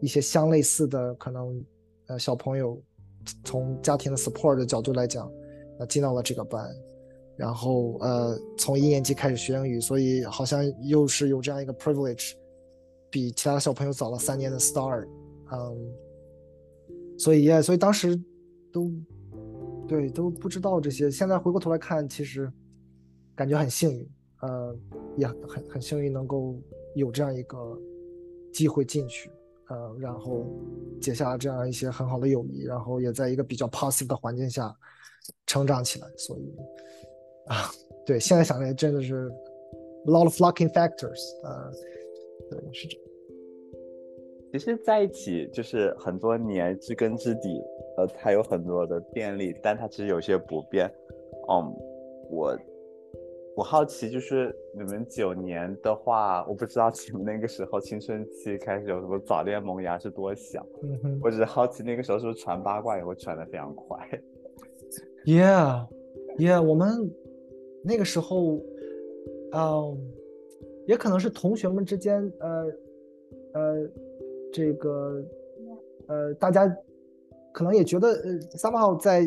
[0.02, 1.63] 一些相类似的可能
[2.08, 2.82] 呃小朋友
[3.43, 5.32] 从家庭的 support 的角度来讲，
[5.80, 6.69] 呃进到了这个班。
[7.38, 12.32] 然后呃，从一年级开始学英语，所以好像又是有这样一个 privilege，
[13.10, 15.06] 比其他小朋友早了三年的 star，
[15.52, 15.93] 嗯，
[17.17, 18.17] 所以也所以当时
[18.71, 18.89] 都
[19.86, 22.50] 对都不知道这些，现在回过头来看，其实
[23.36, 24.10] 感觉很幸运，
[24.41, 24.74] 呃，
[25.17, 26.58] 也很很幸运能够
[26.95, 27.78] 有这样一个
[28.54, 29.30] 机会进去，
[29.67, 30.45] 呃，然后
[31.02, 34.74] 结下这样一些很好的友谊，然后也在一个比较 positive 的环境下
[35.45, 36.56] 成长起来，所以。
[37.47, 37.69] 啊，
[38.05, 39.31] 对，现在想来真的是
[40.05, 41.71] a lot of lucky factors，呃，
[42.49, 42.97] 对，是这。
[44.51, 47.62] 其实在一起就是很多年，知根知底，
[47.97, 50.89] 呃，它有很多的便利，但它其实有些不便。
[51.49, 51.75] 嗯，
[52.29, 52.58] 我
[53.58, 60.65] 我好奇，就是你们九年的话，我不知道你们那个时候青春期开始有什么早恋萌芽是多小？
[61.03, 63.97] 嗯，我只是好奇那个时候是不是传八卦也会传的非常快
[65.25, 67.13] ？Yeah，Yeah，我们。
[67.88, 68.60] 那个时候，
[69.52, 69.95] 嗯，
[70.88, 72.65] 也可能是同学们之间，呃，
[73.54, 73.89] 呃，
[74.52, 75.24] 这个，
[76.08, 76.67] 呃，大家
[77.54, 79.21] 可能也觉得，呃，三八号在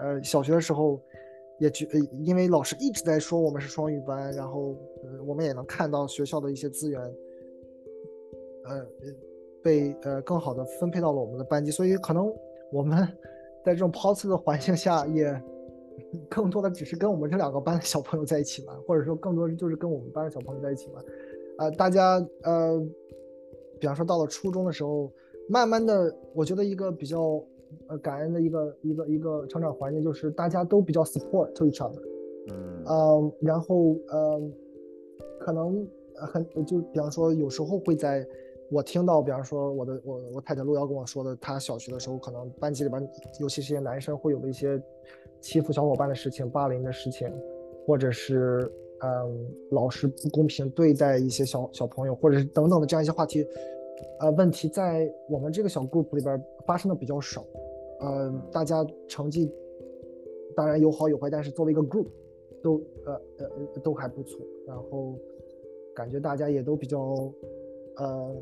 [0.00, 1.00] 呃小学的时候，
[1.60, 1.86] 也觉，
[2.24, 7.00] 因为老师一直在说我们是双语班，然后，呃，我们也能看到学校的一些资源，
[8.64, 8.86] 呃，
[9.62, 12.28] 被呃更好的分配到了我们的班级，所以可能
[12.72, 12.98] 我们
[13.64, 15.40] 在这种抛弃的环境下也。
[16.28, 21.04] 更多的只是跟我们这两个班的小朋友在一起玩，或者说更多的就是跟我们班的小朋友在一起玩。
[21.58, 22.82] 呃，大家呃，
[23.78, 25.12] 比方说到了初中的时候，
[25.48, 27.42] 慢慢的，我觉得一个比较
[27.88, 32.02] 呃感恩的一个一个一个成长环境就是大家都比较 support to each other。
[32.48, 32.82] 嗯。
[32.86, 34.42] 呃，然后呃，
[35.38, 38.26] 可能很就比方说有时候会在
[38.70, 43.06] 我听到，比方说我的我我太太陆瑶跟我说的，她小学的时候可能班级里边，
[43.38, 44.82] 尤其是些男生会有的一些。
[45.40, 47.28] 欺负小伙伴的事情、霸凌的事情，
[47.86, 53.46] 或者是嗯老师不公平对待一些小小朋友，或者是等等的这样一些话题，
[54.20, 57.44] 呃，问题在我们这个小 group 里边发生的比较少，
[58.02, 59.50] 嗯，大家成绩
[60.54, 62.06] 当然有好有坏，但是作为一个 group，
[62.62, 65.18] 都呃呃都还不错，然后
[65.94, 66.98] 感觉大家也都比较
[67.96, 68.36] 呃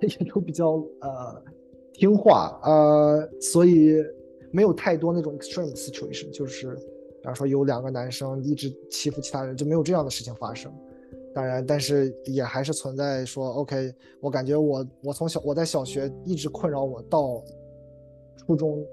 [0.02, 1.42] 也都比较呃
[1.92, 4.04] 听话，呃，所以。
[4.54, 10.72] 没有太多那种 extreme situation，就是，比方说有两个男生一直欺负其他人，就没有这样的事情发生。
[11.34, 17.42] 当然，但是也还是存在说，OK，我感觉我我从小我在小学一直困扰我到
[18.36, 18.86] 初中，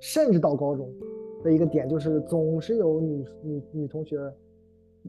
[0.00, 0.92] 甚至到高中
[1.44, 4.18] 的一个点，就是总是有女女女同学，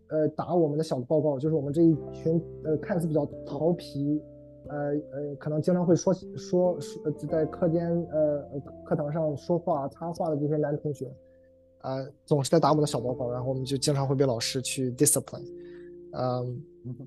[0.10, 4.22] 呃，打我们的小报告，就是我们这一群呃看似比较调皮。
[4.70, 4.78] 呃
[5.12, 8.44] 呃，可能经常会说说说在课间呃
[8.86, 11.12] 课堂上说话插话的这些男同学，
[11.82, 15.44] 啊，总是在打我们的小报告，然后我们就经常会被老师去 discipline，
[16.14, 16.62] 嗯，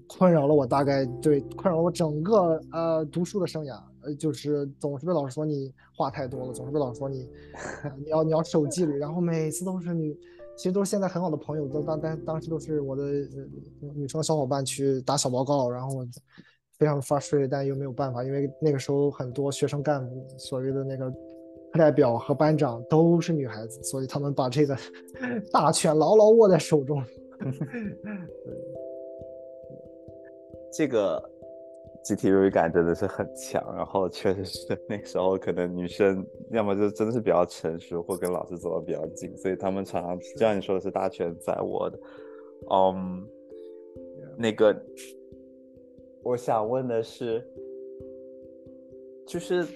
[0.08, 7.28] 困扰了我大概对困扰了我整个呃读书的生涯，呃，就是总是被老师说你话太多了，总是被老师说你
[7.96, 10.18] 你要你要守纪律，然后每次都是女，
[10.56, 16.04] 其实都是现在很好的朋友，都当当当时都是我的呃女生小伙伴去打小报告，然后。
[16.78, 24.76] 非常 frustrated，但又没有办法，因为那个时候很多学生干部，所谓的那个课代表和班长都是女孩子，所以他们把这个
[25.52, 27.02] 大权牢牢握在手中。
[30.72, 31.22] 这个
[32.02, 41.98] 集体荣誉感真的是很强，然后确实是那时候可能女生要么就真的是比较成熟，或跟老师走的比较近，所以他们常常就像你说的是大权在握的。
[42.70, 43.26] 嗯，
[44.38, 44.72] 那个
[46.22, 47.44] 我想问的是，
[49.26, 49.66] 就是。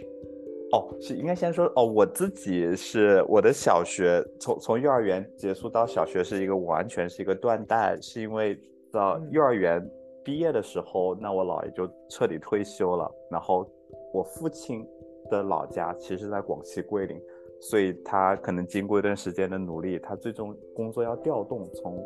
[0.72, 8.58] 哦，是应该先说哦，我自己是我的小学从从幼儿园结束到小学是一个完全是一个断代，是因为
[8.90, 9.80] 到幼儿园
[10.24, 13.64] 毕业的时候，那我姥爷就彻底退休了，然后
[14.12, 14.84] 我父亲
[15.30, 17.16] 的老家其实在广西桂林，
[17.60, 21.96] 所以他可能经过一段时间的努力，他最终工作要调动从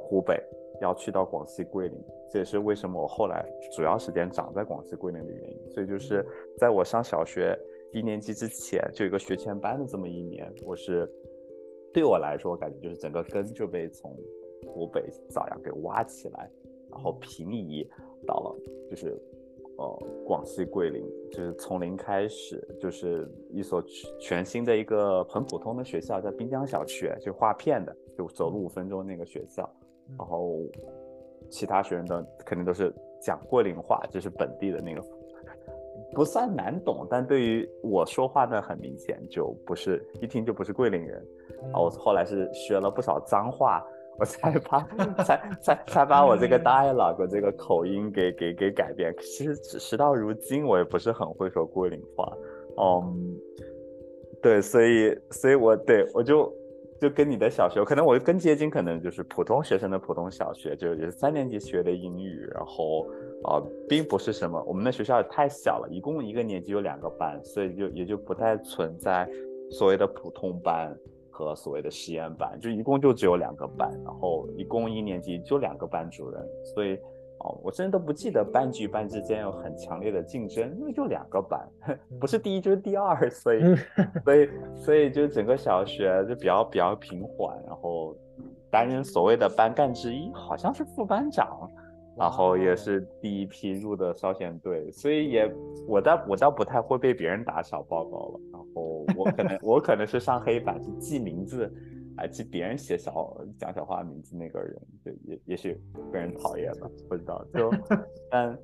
[0.00, 0.42] 湖北
[0.80, 1.98] 要去到广西桂林，
[2.30, 3.44] 这也是为什么我后来
[3.76, 6.24] 主要时间长在广西桂林的原因，所以就是
[6.58, 7.58] 在我上小学。
[7.92, 11.10] 一年级之前就有个学前班的这么一年，我是
[11.92, 14.16] 对我来说，我感觉就是整个根就被从
[14.64, 16.48] 湖北枣阳给挖起来，
[16.88, 17.84] 然后平移
[18.24, 18.56] 到了
[18.88, 19.20] 就是
[19.76, 23.82] 呃广西桂林，就是从零开始，就是一所
[24.20, 29.68] 全新的一个很普通的学校，叫滨江小学，就划片的，就走路五分钟那个学校，
[30.18, 30.58] 然后
[31.48, 35.02] 其他学生的肯定都是讲桂林话，就是本地的那个。
[36.12, 41.22] 不算难懂，但对于我说话呢，很明显就不是一听就不是桂林人。
[41.72, 43.84] 啊，我后来是学了不少脏话，
[44.18, 44.80] 我才把
[45.22, 49.14] 才才才把我这个 dialogue 这个口音给给给改变。
[49.20, 52.32] 其实时到如今，我也不是很会说桂林话。
[52.76, 53.36] 嗯，
[54.42, 56.52] 对，所以所以我对我就
[57.00, 63.08] 就跟你的小学，可能我更接近，可能就是普通学生的普通小学，就是三年级学的英语，然后。
[63.42, 63.56] 啊，
[63.88, 69.26] 并不是什么，我们的学校也太小了，一共一个年级有两个班，所以就也就不太存在
[69.70, 70.94] 所谓的普通班
[71.30, 76.98] 和所谓的实验班，就一共就只有两个班，然后一共一年级就两个班主任，所以
[77.40, 81.68] 哦，我甚至都不记得班级与班之间有很强烈的竞争，因为就两个班，
[82.20, 83.60] 不是第一就是第二，所以
[84.24, 88.16] 所以所以就整个小学就比较比较平缓，然后
[88.70, 91.68] 担任所谓的班干之一，好像是副班长。
[92.18, 95.50] 然后也是第一批入的少先队，所以也
[95.88, 98.40] 我倒我倒不太会被别人打小报告了。
[98.52, 101.72] 然后我可能我可能是上黑板去记名字，
[102.20, 105.80] 哎记别人写小讲小话名字那个人，就也也许
[106.12, 107.44] 被人讨厌吧，不知道。
[107.52, 107.70] 就
[108.30, 108.58] 但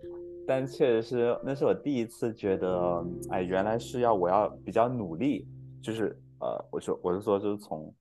[0.46, 5.46] 但确实是那是我第一次觉得，哎原来是要我要比较努力，
[5.82, 7.92] 就是呃我说我是说就是从。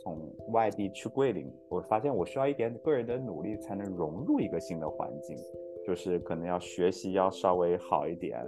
[0.00, 0.16] 从
[0.52, 5.36] 外地去桂林，我发现我需要一点个人的努力才能融入一个新的环境，
[5.84, 8.38] 就是可能要学习要稍微好一点，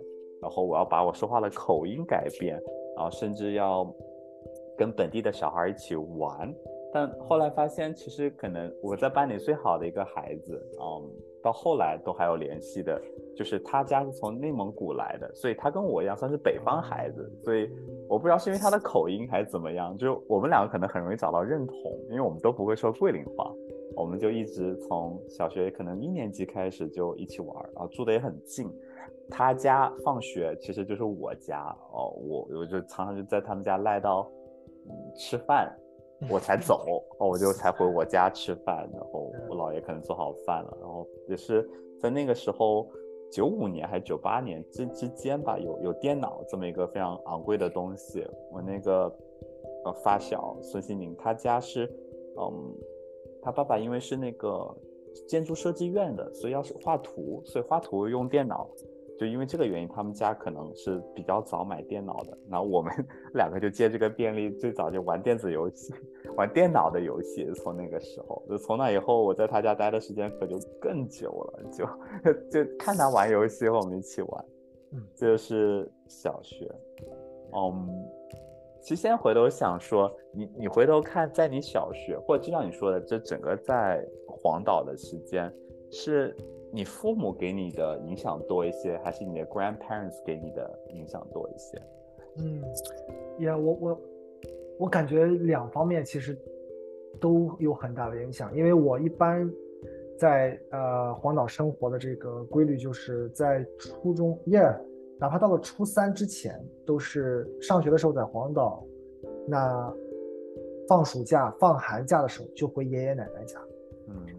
[0.41, 2.55] 然后我要把我说话的口音改变，
[2.97, 3.85] 然后甚至要
[4.81, 6.51] 跟本地的小孩一起玩。
[6.93, 11.09] 但后来发现，其实可能我在班里最好的一个孩子，嗯，
[11.43, 13.01] 到后来都还有联系的，
[13.37, 17.71] 就是他家是从内蒙古来的，所以他跟我一样算是北方孩子，所以。
[18.11, 21.77] 我不知道是因为他的口音还是怎么样，就是我们两个可能很容易找到认同，
[22.09, 23.55] 因为我们都不会说桂林话，
[23.95, 28.69] 我们就一直从小学可能一年级开始就一起玩，然后住的也很近。
[29.31, 31.61] 他家放学其实就是我家
[31.93, 34.29] 哦，我我就常常就在他们家赖到
[35.17, 35.75] 吃饭，
[36.31, 36.85] 我才走
[37.19, 41.69] 哦，我就才回我家吃饭，然后我姥爷可能做好饭了，然后也是
[42.01, 42.89] 在那个时候。
[43.33, 48.27] 九五年还是九八年之之间吧，有有电脑这么一个非常昂贵的东西。
[48.51, 49.05] 我那个
[49.85, 51.87] 呃发小孙兴民，他家是
[52.37, 52.75] 嗯，
[53.41, 54.77] 他爸爸因为是那个
[55.29, 58.69] 建筑设计院的，所以要是画图，所以画图用电脑。
[59.21, 62.39] 就因为这个原因，他们家可能是比较早买电脑的。
[62.49, 62.91] 然后我们
[63.37, 65.93] 两个就借这个便利，最早就玩电子游戏，
[66.39, 67.45] 玩电脑的游戏。
[67.57, 71.85] 从那个时候，就从那以后，我在他家待的时间可就更久了，就
[72.65, 74.45] 就看他玩游戏和我们一起玩。
[74.93, 76.67] 嗯，这就是小学。
[77.55, 77.91] 嗯，
[78.81, 85.53] 其实先回头想说，你你回头看，在你小学，或者就像你说的，这整个在黄岛的时间
[85.91, 86.35] 是。
[86.73, 91.83] 你父母给你的影响多一些，还是你的 grandparents 给你的影响多一些？
[92.39, 92.63] 嗯，
[93.39, 94.01] 也我我
[94.79, 96.39] 我感觉两方面其实
[97.21, 99.51] 都有很大的影响，因为我一般
[100.17, 104.63] 在呃黄岛生活的这个规律就是在初中耶，
[105.19, 108.85] 哪怕到了初三之前，都是上学的时候在黄岛，
[109.49, 109.93] 那
[110.89, 113.61] 放暑假、放寒假的时候就回爷爷奶奶家。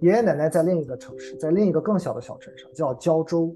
[0.02, 3.56] 爷爷奶奶在另一个城市，在另一个更小的小镇上，叫胶州。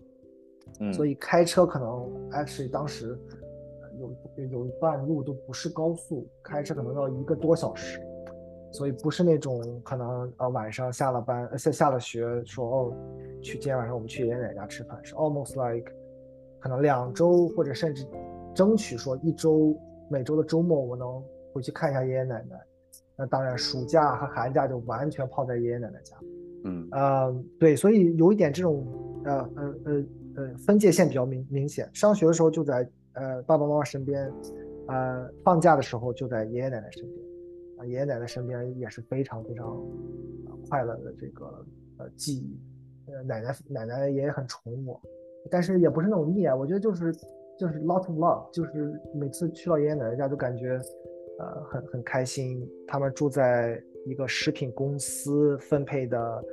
[0.79, 1.87] 嗯，所以开车可能
[2.31, 3.17] ，actually 当时
[3.97, 7.97] 有有一半路都不是高速，开车可能要一个多小时，
[8.71, 12.93] 所以不是那种可能呃晚上下了班下下了学说哦
[13.41, 15.89] 去今天晚上我们去爷爷奶奶家吃饭，是 almost like
[16.59, 18.05] 可能两周或者甚至
[18.53, 19.73] 争取说一周
[20.09, 22.59] 每周的周末我能回去看一下爷爷奶奶。
[23.17, 26.15] 那当然暑假和寒假就完全泡在爷爷奶奶家。
[26.63, 28.87] 嗯呃对，所以有一点这种
[29.23, 30.05] 呃呃呃
[30.35, 31.89] 呃分界线比较明明显。
[31.93, 34.31] 上学的时候就在呃爸爸妈妈身边，
[34.87, 37.19] 呃放假的时候就在爷爷奶奶身边，
[37.77, 39.79] 啊爷爷奶奶身边也是非常非常
[40.67, 41.45] 快乐的这个
[41.97, 42.59] 呃记忆。
[43.07, 44.99] 呃奶奶奶奶也很宠我，
[45.51, 47.13] 但是也不是那种溺爱，我觉得就是
[47.59, 50.81] 就是 lot of love，就是每次去到爷爷奶奶家就感觉
[51.39, 52.67] 呃很很开心。
[52.87, 56.43] 他们住在一个食品公司分配的。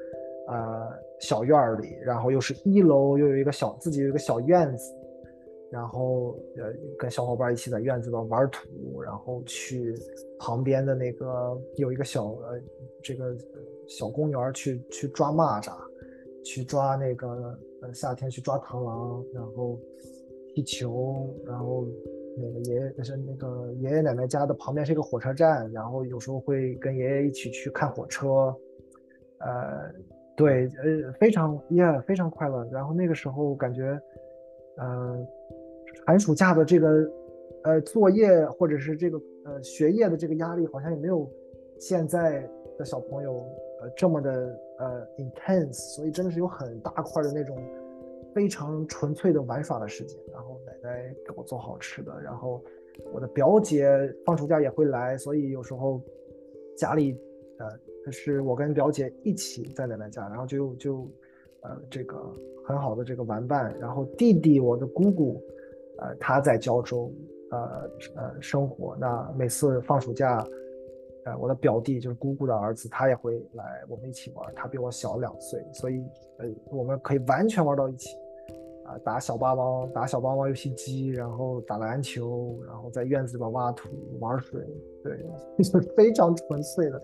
[0.49, 0.89] 呃，
[1.21, 4.93] 小院儿里，然后又是一楼，又有一个小自己有一个小院子，
[5.71, 6.65] 然后呃
[6.99, 9.95] 跟小伙伴一起在院子里玩土，然后去
[10.41, 12.61] 旁边的那个有一个小呃
[13.05, 13.35] 这个
[13.87, 15.73] 小公园去去抓蚂蚱，
[16.45, 19.79] 去抓那个呃夏天去抓螳螂，然后
[20.53, 21.87] 踢球，然后
[22.37, 28.55] 那个爷爷是那个爷爷奶奶家的旁边是一个火车站，然后有时候会跟爷爷一起去看火车，
[29.39, 29.91] 呃。
[30.35, 32.67] 对，呃，非常也非常快乐。
[32.73, 34.01] 然后那个时候感觉，
[34.79, 35.27] 呃，
[36.07, 36.89] 寒暑假的这个，
[37.65, 41.31] 呃，作业或者是这个呃学业的这个压力，好像也没有
[41.79, 43.45] 现在的小朋友
[43.83, 45.75] 呃这么的呃 intense。
[45.95, 47.55] 所以真的是有很大块的那种
[48.35, 50.19] 非常纯粹的玩耍的时间。
[50.33, 52.63] 然后奶奶给我做好吃的，然后
[53.13, 53.89] 我的表姐
[54.25, 56.01] 放暑假也会来，所以有时候
[56.77, 57.17] 家里
[57.59, 57.67] 呃。
[58.11, 61.09] 是我跟表姐一起在奶奶家，然后就就，
[61.61, 62.19] 呃，这个
[62.67, 63.73] 很好的这个玩伴。
[63.79, 65.41] 然后弟弟，我的姑姑，
[65.99, 67.13] 呃，他在胶州，
[67.53, 68.97] 呃呃生活。
[68.99, 70.45] 那每次放暑假，
[71.27, 74.53] 呃，我的表弟就是姑姑的儿子，他也会来我们一起玩。
[74.53, 76.05] 他比我小两岁，所以
[76.39, 78.17] 呃，我们可以完全玩到一起，
[78.99, 83.89] 打小霸王，打小霸王游戏机，然后打篮球，然后在院子里边挖土、
[84.21, 84.61] 玩水，
[85.03, 85.19] 对，
[85.59, 87.03] 就是 非常纯粹的。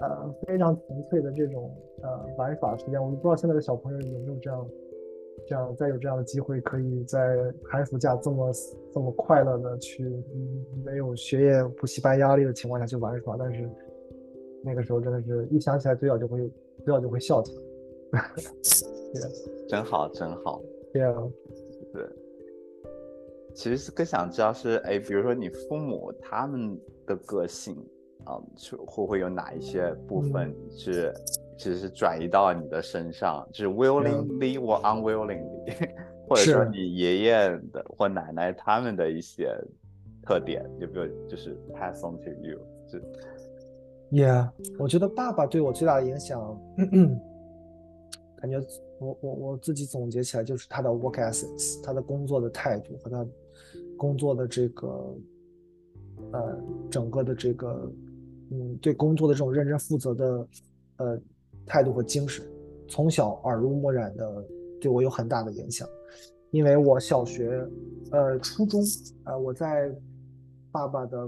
[0.00, 1.70] 呃，非常纯粹的这种
[2.02, 4.66] 呃玩耍时间，我不知道现在的小朋友有没有这样，
[5.46, 7.36] 这样再有这样的机会，可以在
[7.70, 8.52] 寒暑假这么
[8.92, 10.04] 这么快乐的去，
[10.84, 13.36] 没有学业补习班压力的情况下去玩耍。
[13.38, 13.70] 但是
[14.64, 16.40] 那个时候真的是一想起来嘴角就会
[16.84, 17.54] 嘴角就会笑起
[18.10, 18.20] 来。
[19.68, 20.60] 真好，真好。
[20.94, 21.12] 对啊，
[21.92, 22.02] 对。
[23.54, 27.76] 其实是更想知道是，哎，比如说你父母他们的个性。
[28.26, 31.12] 嗯，是会不会有哪一些部分是
[31.58, 35.76] 其实是转移到你的身上，就是 willingly 或 unwillingly，
[36.26, 37.34] 或者说你爷爷
[37.70, 39.54] 的或奶奶他们的一些
[40.22, 42.98] 特点，有没有就是 pass on to you，就
[44.10, 46.58] ，Yeah，我觉得爸爸对我最大的影响，
[48.40, 48.58] 感觉
[49.04, 53.26] 我我我自己总结起来就是他的 work ethics，他的工作的态度和他
[53.96, 55.16] 工作的这个
[56.32, 56.58] 呃
[56.90, 57.92] 整个的这个。
[58.50, 60.48] 嗯，对工作的这种认真负责的，
[60.98, 61.20] 呃，
[61.66, 62.46] 态度和精神，
[62.86, 64.44] 从小耳濡目染的，
[64.78, 65.88] 对我有很大的影响。
[66.50, 67.66] 因为我小学，
[68.12, 68.82] 呃，初中，
[69.24, 69.90] 呃，我在
[70.70, 71.18] 爸爸的，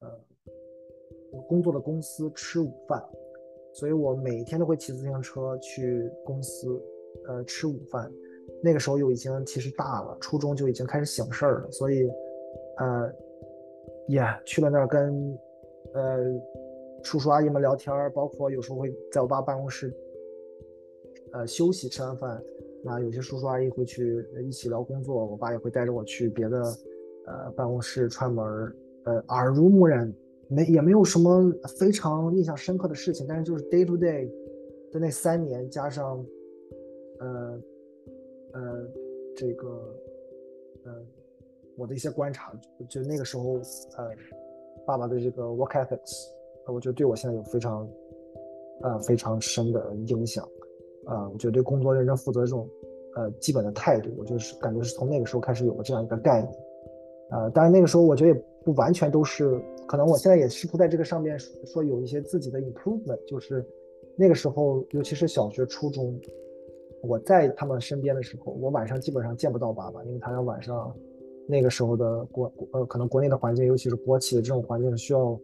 [0.00, 0.10] 呃，
[1.46, 3.02] 工作的公司吃午饭，
[3.74, 6.80] 所以我每天都会骑自行车去公司，
[7.26, 8.10] 呃，吃午饭。
[8.62, 12.08] 那个时候又已经其实大了，初中就已经开始醒事儿了，所以，
[12.78, 13.12] 呃，
[14.08, 15.38] 也去了那儿跟。
[15.92, 16.24] 呃，
[17.04, 19.94] 叔叔阿姨们聊天儿，包括有时候会在我爸办公室，
[21.32, 22.42] 呃，休息吃完饭，
[22.82, 26.62] 那有些叔叔阿姨会去一起聊工作，我爸也会带着我去别的
[27.26, 30.12] 呃办公室串门儿，呃，耳濡目染，
[30.54, 34.30] 没也没有什么非常印象深刻的事情，但是就是 day to day
[34.92, 36.24] 的那三年，加上
[37.18, 37.60] 呃
[38.52, 38.60] 呃
[39.36, 39.68] 这个
[40.84, 40.92] 呃
[41.76, 42.52] 我的一些观察，
[42.88, 43.54] 就那个时候
[43.96, 44.10] 呃。
[44.86, 46.26] 爸爸的这个 work ethics，
[46.66, 47.88] 我觉得对我现在有非常，
[48.82, 50.46] 呃，非常深的影响。
[51.06, 52.68] 啊，我觉得对工作认真负责这种，
[53.16, 56.52] 呃，基本的态度，我就是感觉是从那个时候开始有了这样一个概念。
[57.30, 63.64] 啊，当然那个时候我觉得也不完全都是，可能我现在也试图在这个上面说有一些自己的 improvement，就是
[64.16, 66.18] 那个时候，尤其是小学、初中，
[67.02, 70.94] 我在他们身边的时候，我晚上基本上见不到爸爸，因为他要晚上。
[71.46, 75.38] 那个时候的国呃，可能国内的环境，尤其是国企的这种环境，需要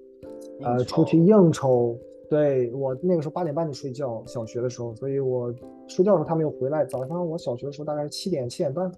[0.62, 1.94] 呃出去应酬。
[2.26, 5.54] 对我那个时候八点半就睡觉，小学的时候，所以我
[5.88, 6.86] 睡觉的时候他没有回来。
[6.86, 8.90] 早上我小学的时候大概是七点七点半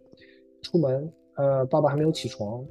[0.61, 2.62] 出门，呃，爸爸还没有起床，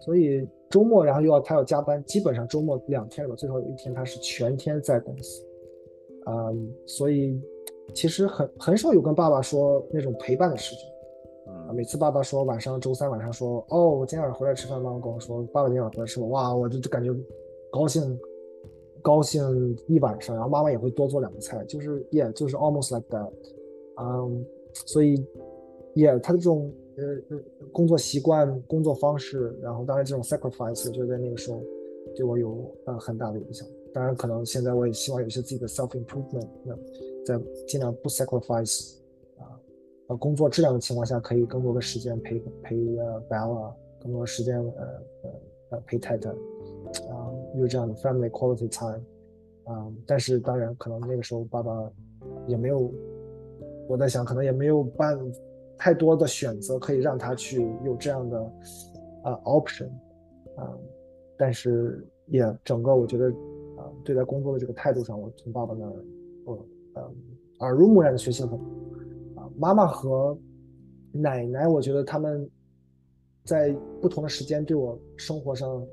[0.00, 5.44] 所以周末然后又要他要加班，基本上周末两天了，最后有一天他是全天在公司，
[6.26, 7.40] 嗯，所以
[7.92, 10.88] 其实很很少有跟爸爸说那种陪伴的事情，
[11.48, 17.10] 嗯，每次爸爸说晚上周三晚上说哦我今天晚上回来吃饭，妈妈跟我说爸爸今天晚上回来吃饭，哇，我就就感觉
[17.70, 18.18] 高兴
[19.02, 23.30] 高兴一晚上，然后妈妈也会多做两个菜，就是 yeah 就是 almost like that，
[24.00, 24.46] 嗯，
[24.86, 25.16] 所以
[25.96, 26.72] yeah 他的这种。
[26.96, 31.62] 呃呃，工作习惯、工作方式，然后当然这种 sacrifice，我觉得在那个时候
[32.14, 33.66] 对我有呃很大的影响。
[33.94, 36.74] 当然，可能现在我也希望有一些自己的 self improvement，那
[37.24, 38.96] 在尽量不 sacrifice
[39.38, 39.58] 啊
[40.08, 45.30] 呃工作质量的情况下，可以更多的时间陪陪呃 Bella，更多的时间呃呃
[45.70, 49.02] 呃陪太太啊，有这样的 family quality time
[49.64, 49.92] 啊。
[50.06, 51.90] 但是当然，可能那个时候爸爸
[52.46, 52.92] 也没有，
[53.88, 55.38] 我在想，可能也没有办法。
[55.82, 58.38] 太多的选择可以让他去有这样的
[59.24, 59.88] 啊 option
[60.56, 60.70] 啊，
[61.36, 63.28] 但是也整个我觉得
[63.76, 65.92] 啊对待工作的这个态度上，我从爸爸那儿
[66.44, 66.64] 我
[66.94, 67.10] 呃
[67.58, 68.56] 耳濡目染的学习很多
[69.34, 69.50] 啊。
[69.58, 70.38] 妈妈和
[71.10, 72.48] 奶奶，我觉得他们
[73.44, 75.84] 在不同的时间对我生活上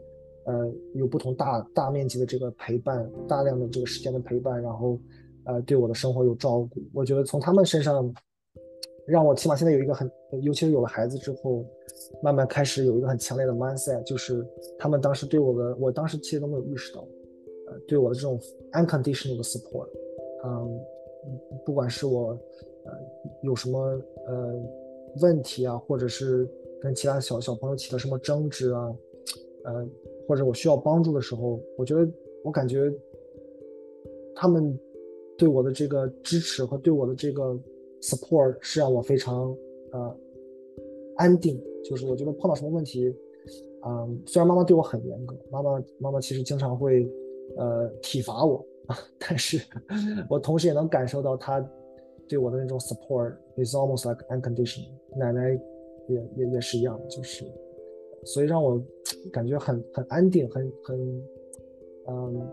[0.45, 4.99] 呃有不同大大面积的这个陪伴，大量的这个时间的陪伴，然后
[5.45, 6.79] 呃对我的生活有照顾。
[6.93, 8.13] 我觉得从他们身上。
[9.09, 10.09] 让我起码现在有一个很，
[10.43, 11.65] 尤其是有了孩子之后，
[12.21, 14.45] 慢慢开始有一个很强烈的 mindset，就是
[14.77, 17.01] 他们当时对我的，我当时其实都没有意识到，
[17.67, 18.39] 呃，对我的这种
[18.73, 19.87] unconditional 的 support，
[20.45, 20.79] 嗯，
[21.65, 22.37] 不管是我，
[22.85, 22.91] 呃，
[23.41, 23.79] 有什么
[24.27, 24.53] 呃
[25.21, 26.47] 问题啊，或者是
[26.79, 28.95] 跟其他小小朋友起了什么争执啊，
[29.63, 29.87] 呃，
[30.27, 32.07] 或者我需要帮助的时候，我觉得
[32.43, 32.93] 我感觉
[34.35, 34.77] 他们
[35.35, 37.57] 对我的这个支持和对我的这个。
[38.01, 39.55] Support 是让我非常
[39.91, 40.17] 呃
[41.17, 43.13] 安定，就是我觉得碰到什么问题，
[43.85, 47.09] 嗯，虽然妈妈对我很严格，妈妈妈妈其实经常会
[47.57, 48.65] 呃体罚我，
[49.19, 49.61] 但是
[50.29, 51.59] 我同时也能感受到她
[52.27, 54.89] 对我的那种 support is almost like unconditional。
[55.17, 55.59] 奶奶
[56.07, 57.45] 也也也是一样的，就是
[58.23, 58.81] 所以让我
[59.31, 61.23] 感觉很很安定，很很
[62.07, 62.49] 嗯，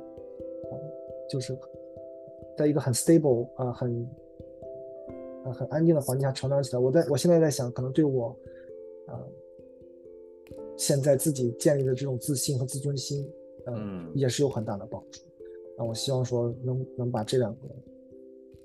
[1.30, 1.56] 就是
[2.56, 4.08] 在一个很 stable 啊很。
[5.52, 8.36] 很安静的环境下成长起来，我在我现在在想，可能对我，
[9.06, 9.20] 啊，
[10.76, 13.28] 现在自己建立的这种自信和自尊心，
[13.66, 15.20] 嗯，也是有很大的帮助。
[15.76, 17.60] 那我希望说能能把这两个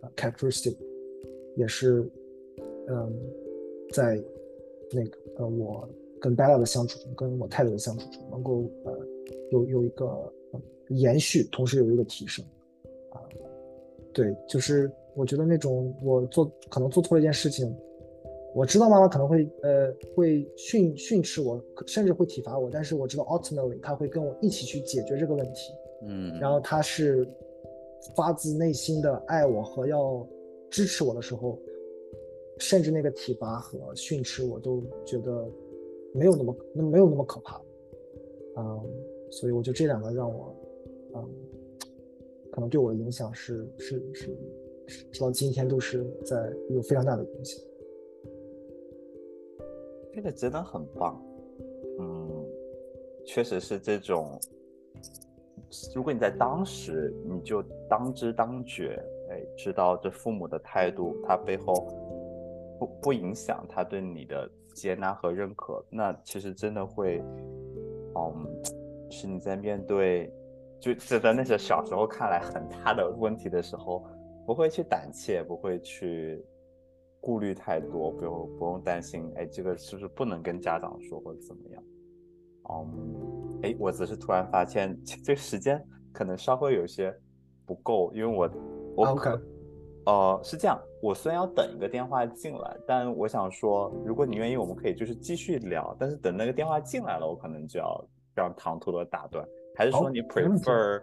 [0.01, 0.75] 啊 characteristic，
[1.55, 2.09] 也是，
[2.87, 3.13] 嗯，
[3.91, 4.21] 在
[4.91, 5.87] 那个呃我
[6.19, 8.97] 跟 Bella 的相处中，跟我太太的相处中，能够呃
[9.51, 10.33] 有有一个
[10.89, 12.43] 延续，同时有一个提升，
[13.11, 13.21] 啊，
[14.13, 14.91] 对，就是。
[15.15, 17.75] 我觉得那种我做可能做错了一件事情，
[18.53, 27.27] 我知道妈妈可能会呃会训训斥我，甚至会体罚我，但是我知道 ultimately 他会跟我一起去解决这个问题，嗯，然后他是
[28.15, 30.25] 发自内心的爱我和要
[30.69, 31.59] 支持我的时候，
[32.57, 35.45] 甚至那个体罚和训斥我都觉得
[36.13, 37.61] 没有那么那没有那么可怕，
[38.57, 38.81] 嗯，
[39.29, 40.55] 所以我觉得这两个让我
[41.15, 41.29] 嗯
[42.51, 44.37] 可能对我的影响是是是。
[44.87, 46.35] 直到今天都是在
[46.69, 47.61] 有非常大的影响。
[50.13, 51.23] 这个真的很棒，
[51.99, 52.45] 嗯，
[53.25, 54.37] 确实是这种。
[55.95, 61.87] 如果你在当时你就当知当觉，哎，知道这父母的态度，他背后
[62.77, 67.23] 不不影响他对你的接纳和认可，那其实真的会，
[68.15, 68.61] 嗯，
[69.09, 70.29] 是你在面对
[70.77, 74.05] 就就在那些小时候看来很大的问题的时候。
[74.45, 76.43] 不会去胆怯，不会去
[77.19, 81.83] 顾虑太多，不用不用担心，哎，这个是不是不能跟家长说或者怎么样？
[82.69, 87.15] 嗯，哎，我只是突然发现这时间可能稍微有些
[87.65, 88.49] 不够，因为我
[88.95, 89.41] 我可
[90.05, 98.03] 呃是这样，我虽然要等一个电话进来，但我想说，如果你愿意，我们可以就是继续聊，但是等那个电话进来了，我可能就要
[98.35, 101.01] 让唐突的打断，还是说你 prefer？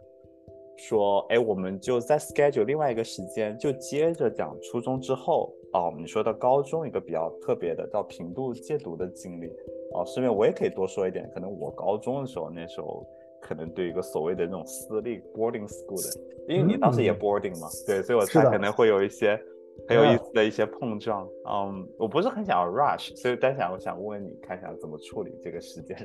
[0.78, 5.92] 说，哎，我们就在 schedule 另外一个时间，就接着讲初中之后哦。
[5.98, 9.48] 你说到高中一个比较特别的叫平度戒毒的经历
[9.92, 13.04] 哦，顺便我也可以多说一点，可能我高中的时候，那时候
[13.42, 19.38] 可能对一个所谓的那种私立 boarding school 的，因为你当时也 boarding 嘛，对，所以我猜可能会有一些
[19.88, 21.28] 很有意思的一些碰撞。
[21.50, 25.96] 嗯，我不是很想要 rush，所以单想我想问问你，看一下怎么处理这个时间。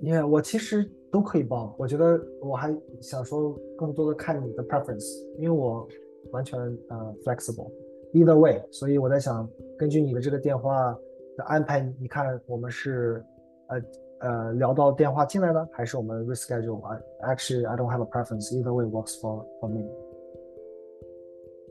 [0.00, 5.06] 因为我其实都可以报，我觉得我还想说更多的看你的 preference，
[5.38, 5.86] 因为我
[6.32, 6.58] 完全
[6.88, 9.48] 呃 flexible，either way，所以我在想
[9.78, 10.92] 根据你的这个电话
[11.36, 13.24] 的安排，你看我们是
[13.68, 13.80] 呃
[14.28, 18.52] 呃聊到电话进来呢，还是我们 reschedule？Actually, I don't have a preference.
[18.52, 19.84] Either way works for for me.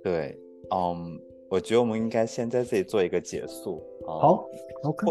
[0.01, 0.39] 对，
[0.71, 1.19] 嗯，
[1.49, 3.83] 我觉得我们应该先在这里做一个结束。
[4.05, 4.47] 好
[4.83, 5.05] ，OK。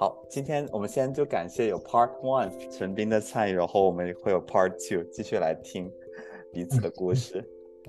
[0.00, 5.92] 好，今天我们先就感谢有 Part One 陈斌的参与，然后我们会有 Part Two 继续来听
[6.54, 7.44] 彼此的故事。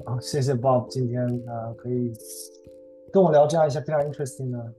[0.06, 2.12] 好，谢谢 Bob，今天呃可以
[3.14, 4.74] 跟我聊这样一些非常 interesting 的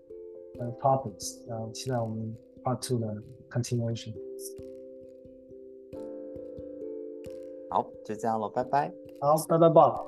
[0.61, 4.13] 呃 topics，然后期待我们 Part Two 的 continuation。
[7.71, 8.93] 好，就这样了，拜拜。
[9.23, 10.05] 好，拜拜，Bob。